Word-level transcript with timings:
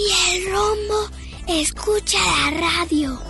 Y 0.00 0.34
el 0.34 0.50
rombo 0.50 1.10
escucha 1.46 2.18
la 2.18 2.58
radio. 2.58 3.20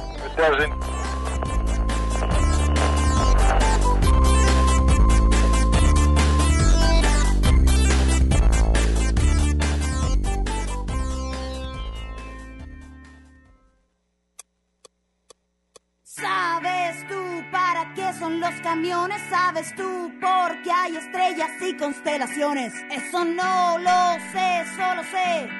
¿Sabes 16.04 17.08
tú 17.08 17.50
para 17.50 17.94
qué 17.94 18.12
son 18.16 18.38
los 18.38 18.54
camiones? 18.62 19.20
¿Sabes 19.28 19.74
tú 19.74 20.12
por 20.20 20.62
qué 20.62 20.70
hay 20.70 20.96
estrellas 20.96 21.50
y 21.62 21.76
constelaciones? 21.76 22.72
Eso 22.92 23.24
no 23.24 23.78
lo 23.78 24.20
sé, 24.32 24.64
solo 24.76 25.02
sé 25.10 25.59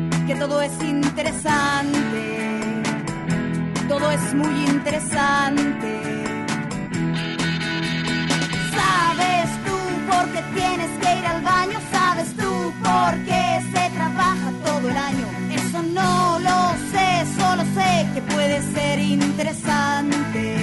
todo 0.41 0.59
es 0.59 0.71
interesante, 0.81 2.23
todo 3.87 4.09
es 4.09 4.33
muy 4.33 4.65
interesante. 4.71 5.91
¿Sabes 8.75 9.49
tú 9.65 9.77
por 10.09 10.25
qué 10.33 10.41
tienes 10.55 10.89
que 10.99 11.19
ir 11.19 11.25
al 11.27 11.41
baño? 11.43 11.77
¿Sabes 11.91 12.29
tú 12.35 12.73
por 12.81 13.13
qué 13.27 13.61
se 13.71 13.83
trabaja 13.95 14.51
todo 14.65 14.89
el 14.89 14.97
año? 14.97 15.27
Eso 15.51 15.83
no 15.83 16.39
lo 16.39 16.59
sé, 16.91 17.07
solo 17.39 17.63
sé 17.75 18.07
que 18.15 18.21
puede 18.33 18.63
ser 18.73 18.97
interesante. 18.97 20.55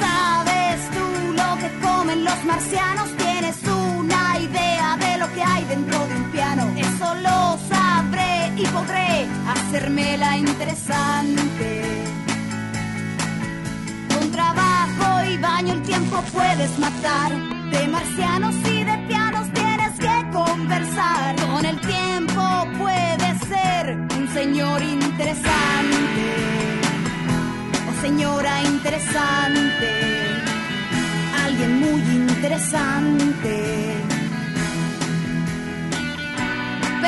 ¿Sabes 0.00 0.78
tú 0.96 1.32
lo 1.34 1.58
que 1.60 1.68
comen 1.86 2.24
los 2.24 2.42
marcianos? 2.46 3.10
¿Tienes 3.18 3.58
una 3.64 4.38
idea 4.38 4.96
de 4.96 5.18
lo 5.18 5.30
que 5.34 5.42
hay 5.42 5.64
dentro 5.64 5.98
de 6.06 6.16
un 6.16 6.30
piano? 6.30 6.71
Lo 7.20 7.58
sabré 7.68 8.52
y 8.56 8.64
podré 8.66 9.26
hacérmela 9.46 10.38
interesante. 10.38 11.82
Con 14.08 14.30
trabajo 14.30 15.22
y 15.30 15.36
baño 15.36 15.74
el 15.74 15.82
tiempo 15.82 16.22
puedes 16.32 16.78
matar. 16.78 17.32
De 17.70 17.86
marcianos 17.88 18.54
y 18.66 18.84
de 18.84 18.96
pianos 19.08 19.46
tienes 19.52 19.98
que 19.98 20.30
conversar. 20.32 21.36
Con 21.36 21.66
el 21.66 21.78
tiempo 21.80 22.66
puedes 22.78 23.38
ser 23.48 23.98
un 24.16 24.28
señor 24.32 24.82
interesante. 24.82 26.24
O 27.90 28.00
señora 28.00 28.62
interesante. 28.62 30.40
Alguien 31.44 31.78
muy 31.80 32.00
interesante. 32.00 34.11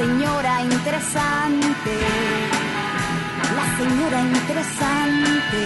señora 0.00 0.62
interesante, 0.62 1.92
la 3.54 3.66
señora 3.76 4.20
interesante. 4.22 5.60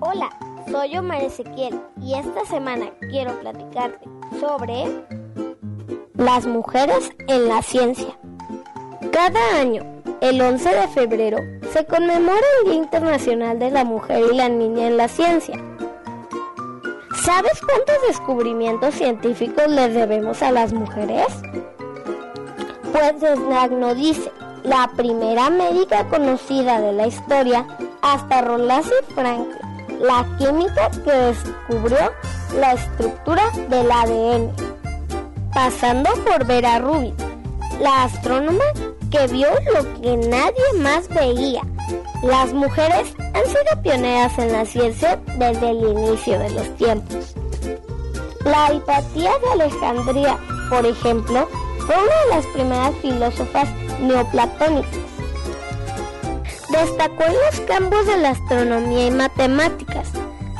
Hola, 0.00 0.28
soy 0.70 0.98
Omar 0.98 1.22
Ezequiel 1.22 1.80
y 2.02 2.12
esta 2.12 2.44
semana 2.44 2.90
quiero 3.08 3.40
platicarte 3.40 4.06
sobre 4.38 4.84
las 6.12 6.46
mujeres 6.46 7.10
en 7.26 7.48
la 7.48 7.62
ciencia. 7.62 8.19
Cada 9.08 9.58
año, 9.58 9.82
el 10.20 10.40
11 10.40 10.68
de 10.68 10.88
febrero, 10.88 11.38
se 11.72 11.86
conmemora 11.86 12.46
el 12.58 12.70
Día 12.70 12.74
Internacional 12.74 13.58
de 13.58 13.70
la 13.70 13.82
Mujer 13.82 14.22
y 14.30 14.36
la 14.36 14.50
Niña 14.50 14.88
en 14.88 14.98
la 14.98 15.08
Ciencia. 15.08 15.58
¿Sabes 17.24 17.60
cuántos 17.60 17.96
descubrimientos 18.06 18.94
científicos 18.94 19.68
les 19.68 19.94
debemos 19.94 20.42
a 20.42 20.52
las 20.52 20.74
mujeres? 20.74 21.26
Pues 22.92 23.14
Snagno 23.20 23.94
dice, 23.94 24.30
la 24.64 24.90
primera 24.94 25.48
médica 25.48 26.06
conocida 26.08 26.80
de 26.82 26.92
la 26.92 27.06
historia 27.06 27.66
hasta 28.02 28.42
Rosalind 28.42 28.84
Franklin, 29.14 29.98
la 29.98 30.26
química 30.38 30.90
que 31.04 31.10
descubrió 31.10 32.12
la 32.54 32.74
estructura 32.74 33.50
del 33.70 33.90
ADN, 33.90 34.52
pasando 35.54 36.10
por 36.26 36.44
Vera 36.46 36.78
Rubin, 36.78 37.14
la 37.80 38.04
astrónoma 38.04 38.64
que 39.10 39.26
vio 39.26 39.48
lo 39.74 40.00
que 40.00 40.16
nadie 40.16 40.72
más 40.78 41.08
veía. 41.08 41.62
Las 42.22 42.52
mujeres 42.52 43.14
han 43.18 43.46
sido 43.46 43.82
pioneras 43.82 44.38
en 44.38 44.52
la 44.52 44.64
ciencia 44.64 45.20
desde 45.38 45.70
el 45.70 45.80
inicio 45.80 46.38
de 46.38 46.50
los 46.50 46.76
tiempos. 46.76 47.34
La 48.44 48.72
Hipatía 48.72 49.32
de 49.38 49.62
Alejandría, 49.62 50.38
por 50.68 50.86
ejemplo, 50.86 51.48
fue 51.86 51.96
una 51.96 52.24
de 52.24 52.36
las 52.36 52.46
primeras 52.46 52.94
filósofas 53.02 53.68
neoplatónicas. 54.00 55.00
Destacó 56.70 57.24
en 57.24 57.34
los 57.34 57.60
campos 57.66 58.06
de 58.06 58.16
la 58.18 58.30
astronomía 58.30 59.06
y 59.08 59.10
matemáticas, 59.10 60.08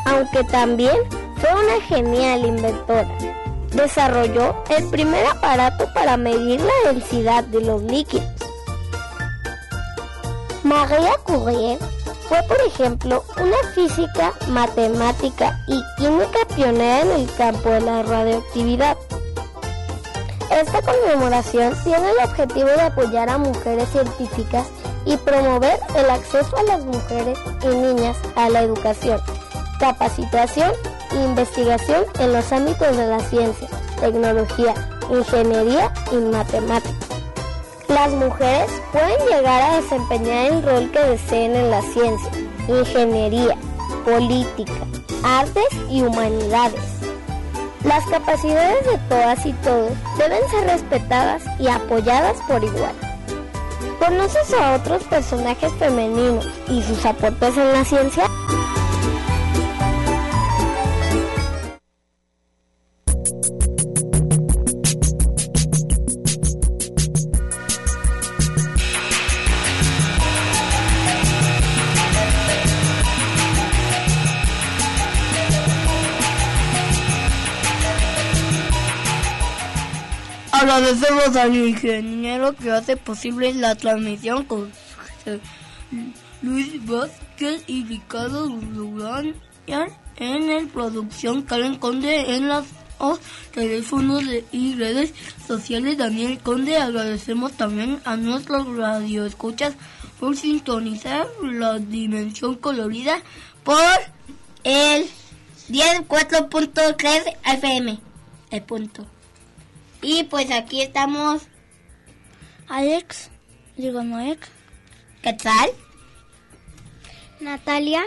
aunque 0.07 0.43
también 0.45 0.97
fue 1.37 1.51
una 1.53 1.81
genial 1.87 2.45
inventora. 2.45 3.40
Desarrolló 3.73 4.65
el 4.77 4.89
primer 4.91 5.27
aparato 5.27 5.93
para 5.95 6.17
medir 6.17 6.61
la 6.61 6.93
densidad 6.93 7.45
de 7.45 7.61
los 7.61 7.83
líquidos. 7.83 8.27
Maria 10.65 11.13
Curie 11.25 11.79
fue, 12.29 12.43
por 12.45 12.61
ejemplo, 12.61 13.25
una 13.37 13.57
física, 13.75 14.33
matemática 14.49 15.59
y 15.67 15.81
química 15.97 16.39
pionera 16.55 17.01
en 17.01 17.11
el 17.23 17.35
campo 17.35 17.71
de 17.71 17.81
la 17.81 18.03
radioactividad. 18.03 18.97
Esta 20.51 20.83
conmemoración 20.83 21.75
tiene 21.85 22.11
el 22.11 22.29
objetivo 22.29 22.69
de 22.69 22.83
apoyar 22.83 23.29
a 23.29 23.39
mujeres 23.39 23.89
científicas 23.91 24.67
y 25.05 25.17
promover 25.17 25.79
el 25.97 26.11
acceso 26.11 26.57
a 26.57 26.63
las 26.65 26.85
mujeres 26.85 27.39
y 27.63 27.69
niñas 27.69 28.17
a 28.37 28.49
la 28.49 28.63
educación, 28.63 29.21
capacitación 29.79 30.73
investigación 31.15 32.05
en 32.19 32.33
los 32.33 32.53
ámbitos 32.53 32.97
de 32.97 33.07
la 33.07 33.21
ciencia, 33.21 33.69
tecnología, 34.01 34.75
ingeniería 35.11 35.93
y 36.13 36.17
matemáticas. 36.17 36.95
Las 37.89 38.13
mujeres 38.13 38.71
pueden 38.93 39.19
llegar 39.27 39.63
a 39.63 39.77
desempeñar 39.81 40.53
el 40.53 40.63
rol 40.63 40.91
que 40.91 41.01
deseen 41.01 41.57
en 41.57 41.71
la 41.71 41.83
ciencia, 41.83 42.31
ingeniería, 42.69 43.57
política, 44.05 44.87
artes 45.25 45.69
y 45.89 46.03
humanidades. 46.03 46.81
Las 47.85 48.05
capacidades 48.07 48.87
de 48.87 48.99
todas 49.09 49.45
y 49.45 49.53
todos 49.55 49.93
deben 50.19 50.41
ser 50.51 50.65
respetadas 50.67 51.43
y 51.59 51.67
apoyadas 51.67 52.37
por 52.47 52.63
igual. 52.63 52.95
¿Conoces 53.99 54.53
a 54.55 54.77
otros 54.77 55.03
personajes 55.05 55.73
femeninos 55.75 56.49
y 56.69 56.83
sus 56.83 57.05
aportes 57.05 57.57
en 57.57 57.73
la 57.73 57.85
ciencia? 57.85 58.25
Agradecemos 80.71 81.35
al 81.35 81.57
ingeniero 81.57 82.55
que 82.55 82.71
hace 82.71 82.97
posible 82.97 83.53
la 83.55 83.75
transmisión 83.75 84.45
con 84.45 84.71
Luis 86.43 86.87
Vázquez 86.87 87.65
y 87.67 87.85
Ricardo 87.85 88.47
Durán 88.47 89.35
en 89.67 90.49
el 90.49 90.69
producción 90.69 91.43
Karen 91.43 91.77
Conde 91.77 92.37
en 92.37 92.47
los 92.47 92.67
teléfonos 93.53 94.23
y 94.53 94.77
redes 94.77 95.13
sociales 95.45 95.99
Daniel 95.99 96.39
Conde. 96.39 96.77
Agradecemos 96.77 97.51
también 97.55 98.01
a 98.05 98.17
nuestros 98.17 98.69
radioescuchas 98.77 99.75
por 100.21 100.37
sintonizar 100.37 101.27
la 101.43 101.81
dimensión 101.81 102.55
colorida 102.55 103.21
por 103.65 103.83
el 104.63 105.09
10.4.3 105.69 107.39
FM. 107.57 107.99
El 108.53 108.63
punto. 108.63 109.05
Y 110.03 110.25
pues 110.25 110.51
aquí 110.51 110.81
estamos 110.83 111.43
Alex, 112.69 113.31
digo 113.77 114.03
Noek, 114.03 114.49
Quetzal, 115.23 115.71
Natalia 117.41 118.03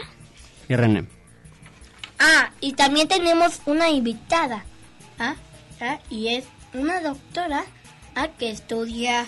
y 0.68 0.76
René. 0.76 1.06
Ah, 2.20 2.52
y 2.62 2.74
también 2.74 3.08
tenemos 3.08 3.62
una 3.66 3.90
invitada. 3.90 4.64
¿ah? 5.20 5.36
¿ah? 5.82 6.00
Y 6.10 6.30
es 6.30 6.46
una 6.74 7.02
doctora 7.02 7.66
¿ah? 8.16 8.30
que 8.40 8.50
estudia 8.50 9.26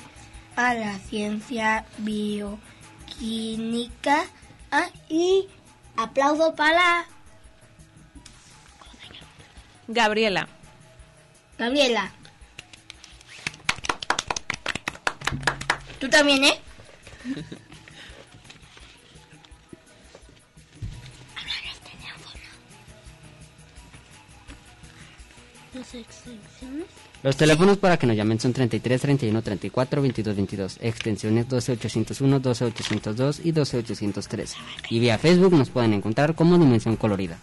a 0.55 0.73
la 0.73 0.97
ciencia 0.99 1.85
bioquímica. 1.97 2.57
¿ah? 4.71 4.87
Y 5.09 5.49
aplaudo 5.97 6.55
para 6.55 7.05
Gabriela. 9.87 10.47
Gabriela. 11.57 12.11
Tú 15.99 16.09
también, 16.09 16.43
¿eh? 16.43 16.59
las 25.75 25.93
extensiones. 25.93 26.85
Los 27.23 27.37
teléfonos 27.37 27.77
para 27.77 27.97
que 27.97 28.07
nos 28.07 28.15
llamen 28.15 28.39
son 28.39 28.53
33 28.53 29.01
31 29.01 29.41
34 29.41 30.01
22 30.01 30.35
22, 30.35 30.77
extensiones 30.81 31.49
12 31.49 31.71
801, 31.73 32.39
12 32.39 32.65
802 32.65 33.41
y 33.43 33.51
12 33.51 33.77
803. 33.77 34.55
Y 34.89 34.99
vía 34.99 35.17
Facebook 35.17 35.53
nos 35.53 35.69
pueden 35.69 35.93
encontrar 35.93 36.35
como 36.35 36.57
Dimensión 36.57 36.95
Colorida. 36.95 37.39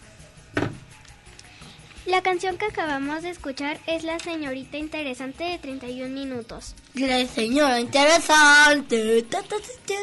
La 2.13 2.21
canción 2.21 2.59
que 2.59 2.67
acabamos 2.67 3.23
de 3.23 3.31
escuchar 3.31 3.79
es 3.87 4.03
La 4.03 4.19
Señorita 4.19 4.77
Interesante 4.77 5.45
de 5.45 5.57
31 5.57 6.13
minutos. 6.13 6.75
La 6.93 7.25
señora 7.25 7.79
interesante. 7.79 9.23
Ta, 9.23 9.41
ta, 9.41 9.55
ta, 9.57 9.73
ta. 9.87 9.93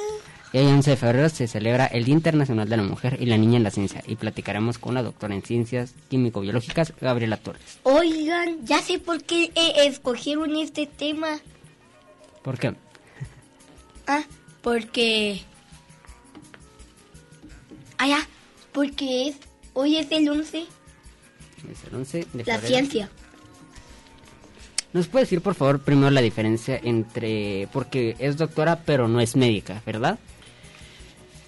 Y 0.52 0.58
el 0.58 0.66
11 0.66 0.90
de 0.90 0.96
febrero 0.96 1.28
se 1.28 1.46
celebra 1.46 1.86
el 1.86 2.04
Día 2.04 2.14
Internacional 2.14 2.68
de 2.68 2.76
la 2.76 2.82
Mujer 2.82 3.16
y 3.20 3.26
la 3.26 3.36
Niña 3.36 3.58
en 3.58 3.62
la 3.62 3.70
Ciencia 3.70 4.02
y 4.08 4.16
platicaremos 4.16 4.78
con 4.78 4.94
la 4.94 5.04
doctora 5.04 5.36
en 5.36 5.42
Ciencias 5.42 5.94
Químico-Biológicas, 6.08 6.94
Gabriela 7.00 7.36
Torres. 7.36 7.78
Oigan, 7.84 8.66
ya 8.66 8.82
sé 8.82 8.98
por 8.98 9.22
qué 9.22 9.52
eh, 9.54 9.86
escogieron 9.86 10.56
este 10.56 10.86
tema. 10.86 11.38
¿Por 12.42 12.58
qué? 12.58 12.74
Ah, 14.08 14.24
porque... 14.62 15.42
Ah, 17.98 18.08
ya, 18.08 18.28
porque 18.72 19.28
es... 19.28 19.36
Hoy 19.74 19.98
es 19.98 20.10
el 20.10 20.28
11, 20.28 20.66
Es 21.70 21.84
el 21.88 21.94
11 21.96 22.18
de 22.18 22.44
la 22.44 22.44
febrero. 22.44 22.66
ciencia. 22.66 23.08
¿Nos 24.92 25.06
puede 25.06 25.24
decir, 25.24 25.40
por 25.40 25.54
favor, 25.54 25.80
primero 25.80 26.10
la 26.10 26.20
diferencia 26.20 26.80
entre... 26.82 27.68
porque 27.72 28.16
es 28.18 28.36
doctora 28.36 28.80
pero 28.84 29.06
no 29.08 29.20
es 29.20 29.36
médica, 29.36 29.82
¿verdad? 29.86 30.18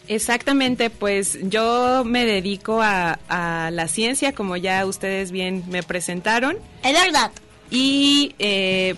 Exactamente, 0.09 0.91
pues 0.91 1.38
yo 1.43 2.03
me 2.05 2.25
dedico 2.26 2.82
a, 2.82 3.19
a 3.29 3.70
la 3.70 3.87
ciencia, 3.88 4.32
como 4.32 4.56
ya 4.56 4.85
ustedes 4.85 5.31
bien 5.31 5.64
me 5.69 5.82
presentaron, 5.82 6.56
Es 6.82 6.93
verdad. 6.93 7.31
y 7.70 8.35
eh, 8.41 8.94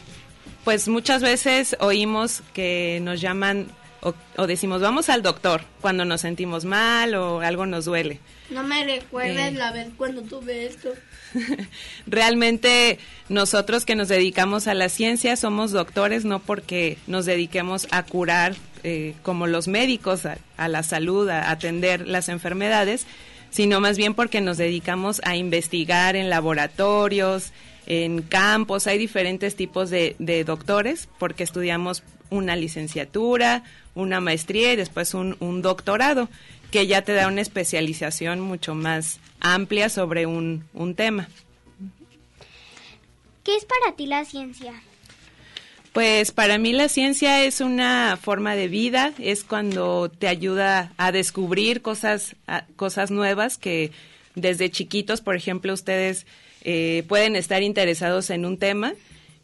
pues 0.64 0.88
muchas 0.88 1.20
veces 1.22 1.76
oímos 1.80 2.42
que 2.54 3.00
nos 3.02 3.20
llaman 3.20 3.68
o, 4.04 4.14
o 4.36 4.46
decimos 4.46 4.80
vamos 4.80 5.08
al 5.08 5.22
doctor 5.22 5.62
cuando 5.80 6.04
nos 6.04 6.20
sentimos 6.20 6.64
mal 6.64 7.14
o 7.14 7.40
algo 7.40 7.66
nos 7.66 7.84
duele. 7.86 8.20
No 8.50 8.62
me 8.62 8.84
recuerdes 8.84 9.52
Eh. 9.52 9.56
la 9.56 9.72
vez 9.72 9.88
cuando 9.96 10.22
tuve 10.22 10.66
esto. 10.66 10.90
Realmente 12.06 12.98
nosotros 13.28 13.84
que 13.84 13.94
nos 13.96 14.08
dedicamos 14.08 14.66
a 14.68 14.74
la 14.74 14.88
ciencia 14.88 15.36
somos 15.36 15.72
doctores 15.72 16.24
no 16.24 16.38
porque 16.40 16.98
nos 17.06 17.24
dediquemos 17.26 17.86
a 17.90 18.02
curar 18.04 18.54
eh, 18.82 19.14
como 19.22 19.46
los 19.46 19.66
médicos 19.68 20.26
a, 20.26 20.38
a 20.56 20.68
la 20.68 20.82
salud, 20.82 21.28
a 21.28 21.50
atender 21.50 22.06
las 22.06 22.28
enfermedades, 22.28 23.06
sino 23.50 23.80
más 23.80 23.96
bien 23.96 24.14
porque 24.14 24.40
nos 24.40 24.58
dedicamos 24.58 25.20
a 25.24 25.36
investigar 25.36 26.16
en 26.16 26.28
laboratorios, 26.28 27.52
en 27.86 28.22
campos, 28.22 28.86
hay 28.86 28.98
diferentes 28.98 29.56
tipos 29.56 29.90
de, 29.90 30.16
de 30.18 30.44
doctores 30.44 31.08
porque 31.18 31.42
estudiamos 31.44 32.02
una 32.30 32.56
licenciatura, 32.56 33.62
una 33.94 34.20
maestría 34.20 34.72
y 34.72 34.76
después 34.76 35.14
un, 35.14 35.36
un 35.40 35.62
doctorado 35.62 36.28
que 36.70 36.86
ya 36.86 37.02
te 37.02 37.12
da 37.12 37.28
una 37.28 37.40
especialización 37.40 38.40
mucho 38.40 38.74
más 38.74 39.20
amplia 39.40 39.88
sobre 39.88 40.26
un, 40.26 40.64
un 40.74 40.94
tema. 40.94 41.28
¿Qué 43.44 43.54
es 43.56 43.64
para 43.64 43.94
ti 43.94 44.06
la 44.06 44.24
ciencia? 44.24 44.72
Pues 45.92 46.32
para 46.32 46.58
mí 46.58 46.72
la 46.72 46.88
ciencia 46.88 47.44
es 47.44 47.60
una 47.60 48.18
forma 48.20 48.56
de 48.56 48.66
vida, 48.68 49.12
es 49.18 49.44
cuando 49.44 50.08
te 50.10 50.26
ayuda 50.26 50.92
a 50.96 51.12
descubrir 51.12 51.82
cosas, 51.82 52.34
a- 52.48 52.64
cosas 52.74 53.10
nuevas 53.12 53.58
que 53.58 53.92
desde 54.34 54.70
chiquitos, 54.70 55.20
por 55.20 55.36
ejemplo, 55.36 55.72
ustedes 55.72 56.26
eh, 56.64 57.04
pueden 57.08 57.36
estar 57.36 57.62
interesados 57.62 58.30
en 58.30 58.44
un 58.44 58.58
tema 58.58 58.94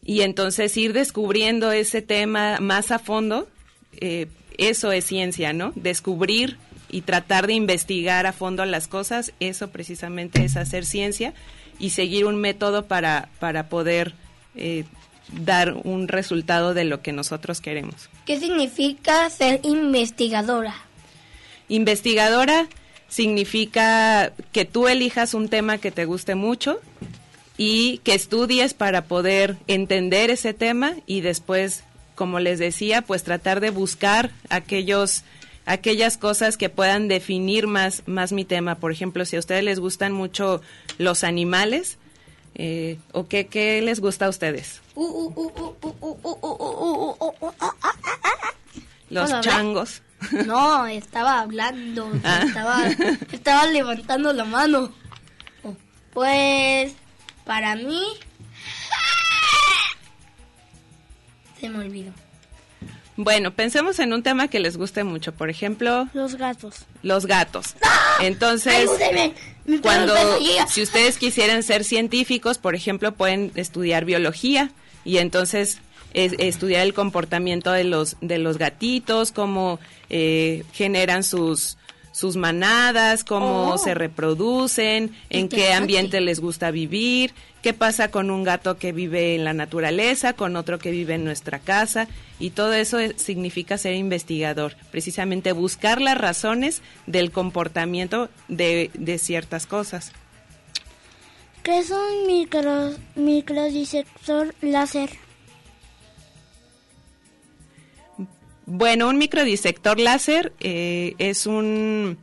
y 0.05 0.23
entonces 0.23 0.77
ir 0.77 0.93
descubriendo 0.93 1.71
ese 1.71 2.03
tema 2.03 2.59
más 2.61 2.91
a 2.91 2.99
fondo, 2.99 3.49
eh, 4.01 4.27
eso 4.57 4.93
es 4.93 5.05
ciencia, 5.05 5.53
¿no? 5.53 5.73
Descubrir 5.77 6.57
y 6.91 7.03
tratar 7.03 7.47
de 7.47 7.53
investigar 7.55 8.27
a 8.27 8.33
fondo 8.33 8.65
las 8.65 8.89
cosas, 8.89 9.33
eso 9.39 9.69
precisamente 9.69 10.45
es 10.45 10.57
hacer 10.57 10.85
ciencia 10.85 11.35
y 11.79 11.91
seguir 11.91 12.25
un 12.25 12.37
método 12.37 12.87
para, 12.87 13.29
para 13.39 13.69
poder 13.69 14.15
eh, 14.55 14.85
dar 15.33 15.75
un 15.75 16.09
resultado 16.09 16.75
de 16.75 16.85
lo 16.85 17.03
que 17.03 17.13
nosotros 17.13 17.61
queremos. 17.61 18.09
¿Qué 18.27 18.41
significa 18.41 19.29
ser 19.31 19.61
investigadora? 19.63 20.75
Investigadora 21.69 22.69
significa 23.11 24.33
que 24.53 24.65
tú 24.65 24.89
elijas 24.89 25.35
un 25.35 25.49
tema 25.49 25.77
que 25.77 25.91
te 25.91 26.07
guste 26.07 26.35
mucho 26.35 26.81
y 27.59 27.99
que 27.99 28.15
estudies 28.15 28.73
para 28.73 29.05
poder 29.05 29.57
entender 29.67 30.31
ese 30.31 30.55
tema 30.55 30.95
y 31.07 31.21
después, 31.21 31.83
como 32.15 32.41
les 32.41 32.59
decía, 32.59 33.03
pues 33.03 33.23
tratar 33.23 33.61
de 33.61 33.69
buscar 33.69 34.31
aquellos 34.49 35.25
aquellas 35.67 36.17
cosas 36.17 36.57
que 36.57 36.69
puedan 36.69 37.07
definir 37.07 37.67
más, 37.67 38.03
más 38.07 38.33
mi 38.33 38.45
tema. 38.45 38.77
Por 38.77 38.93
ejemplo, 38.93 39.25
si 39.25 39.37
a 39.37 39.41
ustedes 39.41 39.63
les 39.63 39.79
gustan 39.79 40.13
mucho 40.13 40.63
los 40.99 41.23
animales, 41.23 41.99
¿o 43.13 43.27
qué, 43.29 43.47
qué, 43.47 43.83
les 43.83 44.01
gusta 44.01 44.27
a 44.27 44.29
ustedes? 44.31 44.81
Los 49.11 49.41
changos. 49.43 50.03
No, 50.47 50.87
estaba 50.87 51.41
hablando, 51.41 52.11
Ah. 52.25 52.43
estaba, 52.47 52.87
estaba 53.33 53.67
levantando 53.67 54.33
la 54.33 54.45
mano. 54.45 54.93
Pues, 56.13 56.93
para 57.45 57.77
mí, 57.77 58.03
Se 61.61 61.69
me 61.69 61.79
olvidó. 61.79 62.13
Bueno, 63.17 63.51
pensemos 63.53 63.99
en 63.99 64.15
un 64.15 64.23
tema 64.23 64.49
que 64.49 64.61
les 64.61 64.79
guste 64.79 65.05
mucho, 65.05 65.33
por 65.35 65.51
ejemplo, 65.51 66.09
Los 66.15 66.37
gatos. 66.37 66.87
los 67.03 67.27
gatos. 67.27 67.75
Entonces, 68.21 68.89
Ayúdeme. 68.89 69.35
Mi 69.67 69.77
perro 69.79 69.83
cuando 69.83 70.15
si 70.69 70.83
ustedes 70.83 71.19
quisieran 71.19 71.63
ser 71.63 71.85
científicos, 71.85 72.57
por 72.57 72.75
ejemplo, 72.75 73.13
pueden 73.13 73.53
estudiar 73.57 74.07
biología 74.07 74.71
y 75.05 75.19
entonces 75.19 75.79
es- 76.15 76.35
estudiar 76.39 76.83
el 76.83 76.95
comportamiento 76.95 77.71
de 77.73 77.85
los 77.85 78.17
de 78.21 78.39
los 78.39 78.59
gatitos, 78.59 79.33
cómo 79.33 79.79
eh, 80.09 80.65
generan 80.73 81.23
sus 81.25 81.77
sus 82.13 82.35
manadas, 82.37 83.23
cómo 83.23 83.75
Oh. 83.75 83.79
se 83.79 83.95
reproducen, 83.95 85.15
en 85.31 85.49
qué 85.49 85.73
ambiente 85.73 86.21
les 86.21 86.41
gusta 86.41 86.73
vivir, 86.73 87.33
qué 87.63 87.73
pasa 87.73 88.11
con 88.11 88.33
un 88.33 88.43
gato 88.43 88.79
que 88.79 88.91
vive 88.91 89.37
en 89.37 89.45
la 89.45 89.53
naturaleza, 89.53 90.33
con 90.33 90.57
otro 90.57 90.81
que 90.81 90.91
vive 90.91 91.15
en 91.15 91.25
nuestra 91.25 91.61
casa, 91.61 92.09
y 92.41 92.51
todo 92.51 92.73
eso 92.73 92.99
es- 92.99 93.15
significa 93.23 93.79
ser 93.79 93.95
investigador, 93.95 94.75
precisamente 94.91 95.53
buscar 95.53 96.01
las 96.01 96.19
razones 96.19 96.83
del 97.07 97.31
comportamiento 97.31 98.29
de, 98.49 98.91
de 98.95 99.19
ciertas 99.19 99.67
cosas. 99.67 100.11
¿Qué 101.63 101.79
es 101.79 101.91
un 101.93 102.27
micro, 102.27 102.91
microdisector 103.15 104.53
láser? 104.63 105.11
Bueno, 108.73 109.09
un 109.09 109.19
microdisector 109.19 109.99
láser 109.99 110.53
eh, 110.61 111.17
es 111.19 111.47
un 111.47 112.17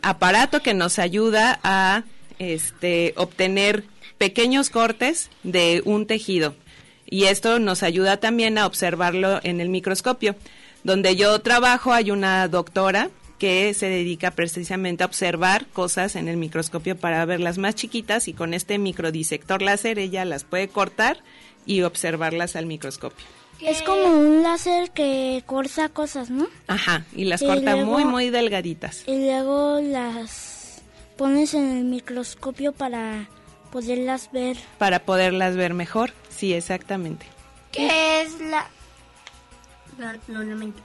aparato 0.00 0.62
que 0.62 0.72
nos 0.72 0.98
ayuda 0.98 1.60
a 1.62 2.04
este, 2.38 3.12
obtener 3.18 3.84
pequeños 4.16 4.70
cortes 4.70 5.28
de 5.42 5.82
un 5.84 6.06
tejido. 6.06 6.54
Y 7.04 7.24
esto 7.24 7.58
nos 7.58 7.82
ayuda 7.82 8.16
también 8.16 8.56
a 8.56 8.64
observarlo 8.64 9.40
en 9.42 9.60
el 9.60 9.68
microscopio. 9.68 10.36
Donde 10.84 11.16
yo 11.16 11.38
trabajo 11.40 11.92
hay 11.92 12.12
una 12.12 12.48
doctora 12.48 13.10
que 13.38 13.74
se 13.74 13.90
dedica 13.90 14.30
precisamente 14.30 15.02
a 15.02 15.06
observar 15.06 15.66
cosas 15.66 16.16
en 16.16 16.28
el 16.28 16.38
microscopio 16.38 16.96
para 16.96 17.26
verlas 17.26 17.58
más 17.58 17.74
chiquitas 17.74 18.26
y 18.26 18.32
con 18.32 18.54
este 18.54 18.78
microdisector 18.78 19.60
láser 19.60 19.98
ella 19.98 20.24
las 20.24 20.44
puede 20.44 20.68
cortar 20.68 21.18
y 21.66 21.82
observarlas 21.82 22.56
al 22.56 22.64
microscopio. 22.64 23.41
Es 23.64 23.82
como 23.82 24.04
un 24.18 24.42
láser 24.42 24.90
que 24.90 25.42
corta 25.46 25.88
cosas, 25.88 26.30
¿no? 26.30 26.46
Ajá, 26.66 27.04
y 27.14 27.24
las 27.24 27.42
Y 27.42 27.46
corta 27.46 27.74
luego- 27.76 27.92
muy, 27.92 28.04
muy 28.04 28.30
delgaditas. 28.30 29.04
Y 29.06 29.24
luego 29.24 29.80
las 29.80 30.82
pones 31.16 31.54
en 31.54 31.76
el 31.78 31.84
microscopio 31.84 32.72
para 32.72 33.28
poderlas 33.70 34.30
ver. 34.32 34.56
Para 34.78 35.04
poderlas 35.04 35.56
ver 35.56 35.74
mejor. 35.74 36.12
Sí, 36.28 36.52
exactamente. 36.52 37.26
¿Qué 37.70 38.22
es 38.22 38.40
la...? 38.40 38.68
Lo 40.28 40.42
lamento. 40.42 40.80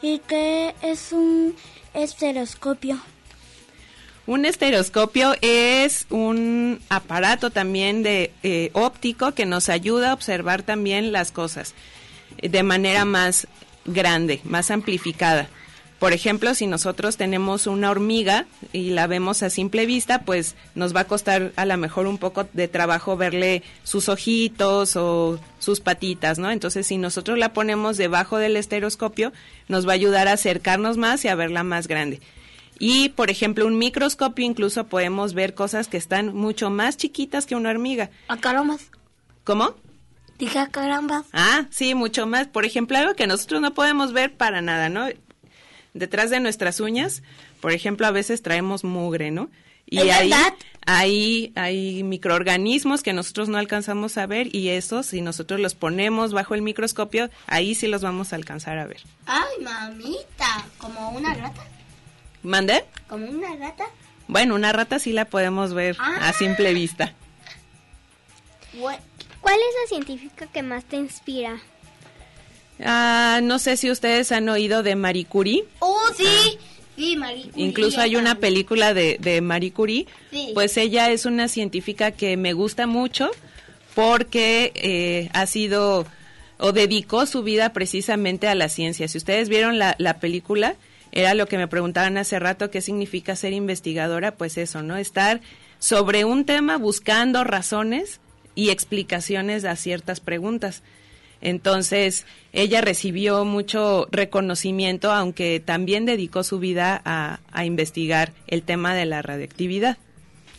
¿Y 0.00 0.20
qué 0.20 0.74
es 0.82 1.12
un 1.12 1.54
estereoscopio? 1.94 2.98
Un 4.28 4.44
estereoscopio 4.44 5.34
es 5.40 6.04
un 6.10 6.80
aparato 6.90 7.48
también 7.48 8.02
de 8.02 8.30
eh, 8.42 8.68
óptico 8.74 9.32
que 9.32 9.46
nos 9.46 9.70
ayuda 9.70 10.10
a 10.10 10.12
observar 10.12 10.62
también 10.62 11.12
las 11.12 11.32
cosas 11.32 11.72
de 12.42 12.62
manera 12.62 13.06
más 13.06 13.48
grande, 13.86 14.42
más 14.44 14.70
amplificada. 14.70 15.48
Por 15.98 16.12
ejemplo, 16.12 16.54
si 16.54 16.66
nosotros 16.66 17.16
tenemos 17.16 17.66
una 17.66 17.90
hormiga 17.90 18.44
y 18.74 18.90
la 18.90 19.06
vemos 19.06 19.42
a 19.42 19.48
simple 19.48 19.86
vista, 19.86 20.20
pues 20.26 20.56
nos 20.74 20.94
va 20.94 21.00
a 21.00 21.06
costar 21.06 21.52
a 21.56 21.64
lo 21.64 21.78
mejor 21.78 22.06
un 22.06 22.18
poco 22.18 22.46
de 22.52 22.68
trabajo 22.68 23.16
verle 23.16 23.62
sus 23.82 24.10
ojitos 24.10 24.94
o 24.96 25.40
sus 25.58 25.80
patitas, 25.80 26.38
¿no? 26.38 26.50
Entonces, 26.50 26.86
si 26.86 26.98
nosotros 26.98 27.38
la 27.38 27.54
ponemos 27.54 27.96
debajo 27.96 28.36
del 28.36 28.58
estereoscopio, 28.58 29.32
nos 29.68 29.88
va 29.88 29.92
a 29.92 29.94
ayudar 29.94 30.28
a 30.28 30.32
acercarnos 30.32 30.98
más 30.98 31.24
y 31.24 31.28
a 31.28 31.34
verla 31.34 31.62
más 31.62 31.88
grande. 31.88 32.20
Y, 32.78 33.08
por 33.10 33.30
ejemplo, 33.30 33.66
un 33.66 33.76
microscopio 33.78 34.44
incluso 34.44 34.86
podemos 34.86 35.34
ver 35.34 35.54
cosas 35.54 35.88
que 35.88 35.96
están 35.96 36.34
mucho 36.34 36.70
más 36.70 36.96
chiquitas 36.96 37.44
que 37.46 37.56
una 37.56 37.70
hormiga. 37.70 38.10
A 38.28 38.36
carambas. 38.36 38.90
¿Cómo? 39.44 39.74
Dije 40.38 40.58
a 40.60 40.68
carambas. 40.68 41.26
Ah, 41.32 41.66
sí, 41.70 41.94
mucho 41.94 42.26
más. 42.26 42.46
Por 42.46 42.64
ejemplo, 42.64 42.96
algo 42.96 43.14
que 43.14 43.26
nosotros 43.26 43.60
no 43.60 43.74
podemos 43.74 44.12
ver 44.12 44.32
para 44.36 44.62
nada, 44.62 44.88
¿no? 44.88 45.08
Detrás 45.94 46.30
de 46.30 46.38
nuestras 46.38 46.78
uñas, 46.78 47.22
por 47.60 47.72
ejemplo, 47.72 48.06
a 48.06 48.12
veces 48.12 48.42
traemos 48.42 48.84
mugre, 48.84 49.32
¿no? 49.32 49.50
Y 49.90 49.98
¿Es 49.98 50.14
ahí, 50.14 50.30
verdad? 50.30 50.54
ahí 50.86 51.52
hay 51.56 52.02
microorganismos 52.04 53.02
que 53.02 53.14
nosotros 53.14 53.48
no 53.48 53.56
alcanzamos 53.58 54.18
a 54.18 54.26
ver 54.26 54.54
y 54.54 54.68
esos, 54.68 55.06
si 55.06 55.22
nosotros 55.22 55.58
los 55.60 55.74
ponemos 55.74 56.32
bajo 56.32 56.54
el 56.54 56.60
microscopio, 56.62 57.30
ahí 57.46 57.74
sí 57.74 57.86
los 57.88 58.02
vamos 58.02 58.32
a 58.32 58.36
alcanzar 58.36 58.78
a 58.78 58.86
ver. 58.86 59.00
Ay, 59.26 59.64
mamita. 59.64 60.66
¿Como 60.76 61.10
una 61.10 61.32
rata? 61.34 61.62
¿Mande? 62.42 62.84
¿Como 63.08 63.26
una 63.28 63.54
rata? 63.56 63.84
Bueno, 64.26 64.54
una 64.54 64.72
rata 64.72 64.98
sí 64.98 65.12
la 65.12 65.24
podemos 65.24 65.72
ver 65.74 65.96
Ah. 65.98 66.28
a 66.28 66.32
simple 66.32 66.72
vista. 66.74 67.14
¿Cuál 68.80 68.96
es 69.56 69.74
la 69.82 69.88
científica 69.88 70.46
que 70.46 70.62
más 70.62 70.84
te 70.84 70.96
inspira? 70.96 71.58
Ah, 72.84 73.40
no 73.42 73.58
sé 73.58 73.76
si 73.76 73.90
ustedes 73.90 74.30
han 74.32 74.48
oído 74.48 74.82
de 74.82 74.94
Marie 74.94 75.24
Curie. 75.24 75.64
¡Oh, 75.80 75.98
sí! 76.16 76.58
Sí, 76.96 77.16
Marie 77.16 77.48
Curie, 77.50 77.64
Incluso 77.66 78.00
hay 78.00 78.16
una 78.16 78.36
película 78.36 78.92
de, 78.94 79.16
de 79.20 79.40
Marie 79.40 79.72
Curie. 79.72 80.06
Sí. 80.30 80.50
Pues 80.54 80.76
ella 80.76 81.10
es 81.10 81.24
una 81.26 81.48
científica 81.48 82.10
que 82.12 82.36
me 82.36 82.52
gusta 82.52 82.86
mucho 82.86 83.30
porque 83.94 84.72
eh, 84.74 85.30
ha 85.32 85.46
sido 85.46 86.06
o 86.58 86.72
dedicó 86.72 87.24
su 87.26 87.42
vida 87.42 87.72
precisamente 87.72 88.48
a 88.48 88.54
la 88.54 88.68
ciencia. 88.68 89.06
Si 89.08 89.16
ustedes 89.18 89.48
vieron 89.48 89.78
la, 89.78 89.94
la 89.98 90.18
película, 90.18 90.74
era 91.12 91.34
lo 91.34 91.46
que 91.46 91.58
me 91.58 91.68
preguntaban 91.68 92.16
hace 92.16 92.38
rato, 92.38 92.70
¿qué 92.70 92.80
significa 92.80 93.36
ser 93.36 93.52
investigadora? 93.52 94.32
Pues 94.36 94.58
eso, 94.58 94.82
¿no? 94.82 94.96
Estar 94.96 95.40
sobre 95.78 96.24
un 96.24 96.44
tema 96.44 96.76
buscando 96.76 97.44
razones 97.44 98.20
y 98.54 98.70
explicaciones 98.70 99.64
a 99.64 99.76
ciertas 99.76 100.20
preguntas. 100.20 100.82
Entonces, 101.40 102.26
ella 102.52 102.80
recibió 102.80 103.44
mucho 103.44 104.08
reconocimiento, 104.10 105.12
aunque 105.12 105.60
también 105.60 106.04
dedicó 106.04 106.42
su 106.42 106.58
vida 106.58 107.00
a, 107.04 107.38
a 107.52 107.64
investigar 107.64 108.32
el 108.48 108.62
tema 108.62 108.94
de 108.94 109.06
la 109.06 109.22
radioactividad. 109.22 109.98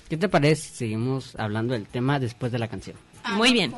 ¿Qué 0.09 0.17
te 0.17 0.29
parece 0.29 0.69
si 0.69 0.75
seguimos 0.75 1.35
hablando 1.35 1.73
del 1.73 1.85
tema 1.85 2.19
después 2.19 2.51
de 2.51 2.59
la 2.59 2.67
canción? 2.67 2.95
Ah, 3.23 3.35
Muy 3.35 3.53
bien. 3.53 3.73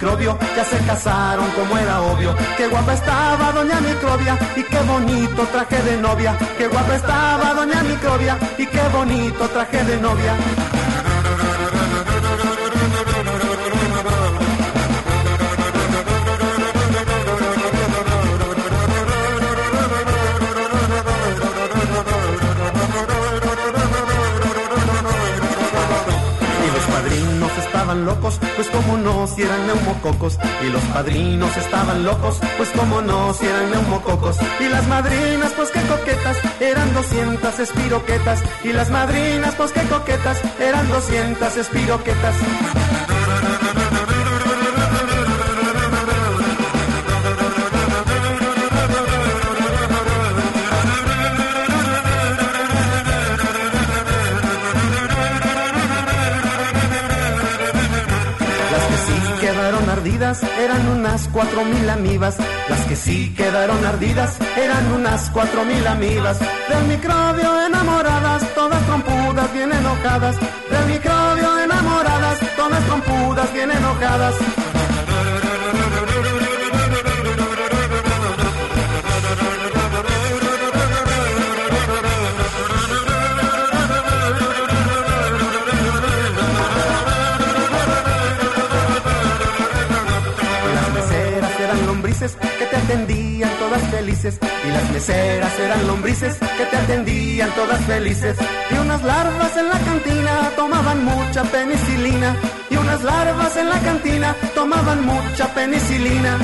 Microbio 0.00 0.38
ya 0.56 0.64
se 0.64 0.78
casaron 0.86 1.44
como 1.50 1.76
era 1.76 2.00
obvio. 2.00 2.34
Qué 2.56 2.68
guapa 2.68 2.94
estaba 2.94 3.52
Doña 3.52 3.80
Microbia 3.82 4.38
y 4.56 4.62
qué 4.62 4.80
bonito 4.80 5.42
traje 5.52 5.82
de 5.82 5.98
novia. 5.98 6.38
Qué 6.56 6.68
guapa 6.68 6.96
estaba 6.96 7.52
Doña 7.52 7.82
Microbia 7.82 8.38
y 8.56 8.64
qué 8.64 8.80
bonito 8.94 9.46
traje 9.50 9.84
de 9.84 9.98
novia. 9.98 10.79
Locos, 28.04 28.38
pues 28.56 28.68
como 28.68 28.96
no, 28.96 29.26
si 29.26 29.42
eran 29.42 29.66
neumococos. 29.66 30.38
Y 30.66 30.70
los 30.70 30.82
padrinos 30.84 31.56
estaban 31.56 32.04
locos, 32.04 32.38
pues 32.56 32.68
como 32.70 33.00
no, 33.02 33.32
si 33.34 33.46
eran 33.46 33.70
neumococos. 33.70 34.36
Y 34.60 34.68
las 34.68 34.86
madrinas, 34.88 35.52
pues 35.56 35.70
qué 35.70 35.80
coquetas, 35.82 36.36
eran 36.60 36.92
200 36.94 37.58
espiroquetas. 37.58 38.42
Y 38.64 38.72
las 38.72 38.90
madrinas, 38.90 39.54
pues 39.54 39.72
qué 39.72 39.82
coquetas, 39.82 40.40
eran 40.60 40.88
200 40.88 41.56
espiroquetas. 41.56 42.34
Eran 60.18 60.88
unas 60.88 61.28
cuatro 61.28 61.64
mil 61.64 61.88
amibas. 61.88 62.36
Las 62.68 62.80
que 62.86 62.96
sí 62.96 63.32
quedaron 63.36 63.84
ardidas 63.84 64.36
eran 64.56 64.92
unas 64.92 65.30
cuatro 65.30 65.64
mil 65.64 65.86
amibas. 65.86 66.38
Del 66.40 66.84
microbio 66.88 67.66
enamoradas, 67.66 68.42
todas 68.54 68.84
trompudas, 68.86 69.52
bien 69.52 69.72
enojadas. 69.72 70.36
Del 70.70 70.86
microbio 70.86 71.58
enamoradas, 71.60 72.38
todas 72.56 72.84
trompudas, 72.86 73.52
bien 73.52 73.70
enojadas. 73.70 74.34
Te 92.70 92.76
atendían 92.76 93.50
todas 93.58 93.82
felices 93.90 94.38
y 94.64 94.68
las 94.70 94.90
meseras 94.92 95.58
eran 95.58 95.86
lombrices 95.86 96.36
que 96.38 96.64
te 96.66 96.76
atendían 96.76 97.50
todas 97.54 97.80
felices 97.84 98.36
y 98.70 98.74
unas 98.78 99.02
larvas 99.02 99.56
en 99.56 99.68
la 99.68 99.78
cantina 99.78 100.50
tomaban 100.56 101.04
mucha 101.04 101.42
penicilina 101.44 102.36
y 102.70 102.76
unas 102.76 103.02
larvas 103.02 103.56
en 103.56 103.68
la 103.68 103.78
cantina 103.80 104.36
tomaban 104.54 105.04
mucha 105.04 105.52
penicilina. 105.54 106.38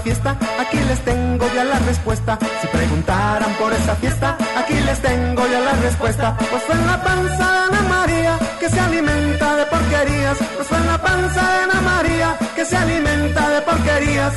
Fiesta, 0.00 0.36
aquí 0.58 0.78
les 0.88 1.00
tengo 1.00 1.46
ya 1.54 1.64
la 1.64 1.78
respuesta. 1.80 2.38
Si 2.60 2.66
preguntaran 2.68 3.52
por 3.54 3.72
esa 3.72 3.94
fiesta, 3.96 4.36
aquí 4.56 4.74
les 4.74 5.00
tengo 5.00 5.42
ya 5.46 5.60
la 5.60 5.72
respuesta. 5.72 6.36
Pues 6.50 6.62
fue 6.62 6.74
en 6.74 6.86
la 6.86 7.02
panza 7.02 7.52
de 7.52 7.58
Ana 7.58 7.82
María 7.88 8.38
que 8.58 8.68
se 8.68 8.80
alimenta 8.80 9.56
de 9.56 9.64
porquerías. 9.66 10.38
Pues 10.56 10.68
fue 10.68 10.78
en 10.78 10.86
la 10.86 10.98
panza 10.98 11.42
de 11.52 11.58
Ana 11.64 11.80
María 11.80 12.38
que 12.54 12.64
se 12.64 12.76
alimenta 12.76 13.48
de 13.50 13.60
porquerías. 13.62 14.32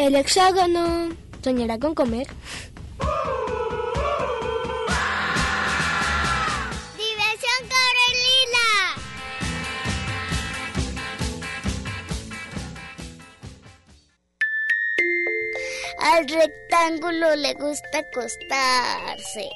El 0.00 0.16
hexágono 0.16 1.10
soñará 1.44 1.78
con 1.78 1.94
comer. 1.94 2.26
¡Diversión 6.96 7.60
Carolina! 7.74 8.66
Al 15.98 16.26
rectángulo 16.28 17.36
le 17.36 17.52
gusta 17.52 17.98
acostarse. 17.98 19.50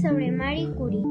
Sobre 0.00 0.30
Marie 0.30 0.70
Curie. 0.74 1.02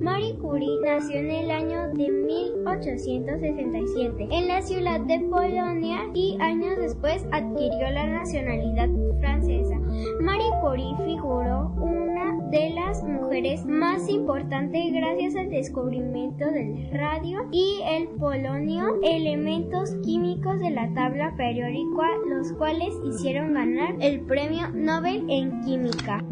Marie 0.00 0.38
Curie 0.38 0.78
nació 0.82 1.18
en 1.18 1.30
el 1.30 1.50
año 1.50 1.88
de 1.88 2.10
1867 2.10 4.28
en 4.30 4.48
la 4.48 4.62
ciudad 4.62 4.98
de 5.00 5.18
Polonia 5.20 6.08
y 6.14 6.38
años 6.40 6.78
después 6.78 7.26
adquirió 7.32 7.90
la 7.90 8.06
nacionalidad 8.06 8.88
francesa. 9.20 9.78
Marie 10.20 10.50
Curie 10.62 10.96
figuró 11.04 11.74
una 11.76 12.38
de 12.50 12.70
las 12.70 13.04
mujeres 13.04 13.66
más 13.66 14.08
importantes 14.08 14.90
gracias 14.92 15.36
al 15.36 15.50
descubrimiento 15.50 16.46
del 16.46 16.88
radio 16.92 17.40
y 17.52 17.82
el 17.86 18.08
polonio, 18.18 18.98
elementos 19.02 19.94
químicos 20.02 20.58
de 20.60 20.70
la 20.70 20.90
tabla 20.94 21.34
periódica, 21.36 22.08
los 22.26 22.54
cuales 22.54 22.94
hicieron 23.04 23.52
ganar 23.52 23.96
el 24.00 24.20
premio 24.20 24.70
Nobel 24.72 25.26
en 25.28 25.60
Química. 25.60 26.24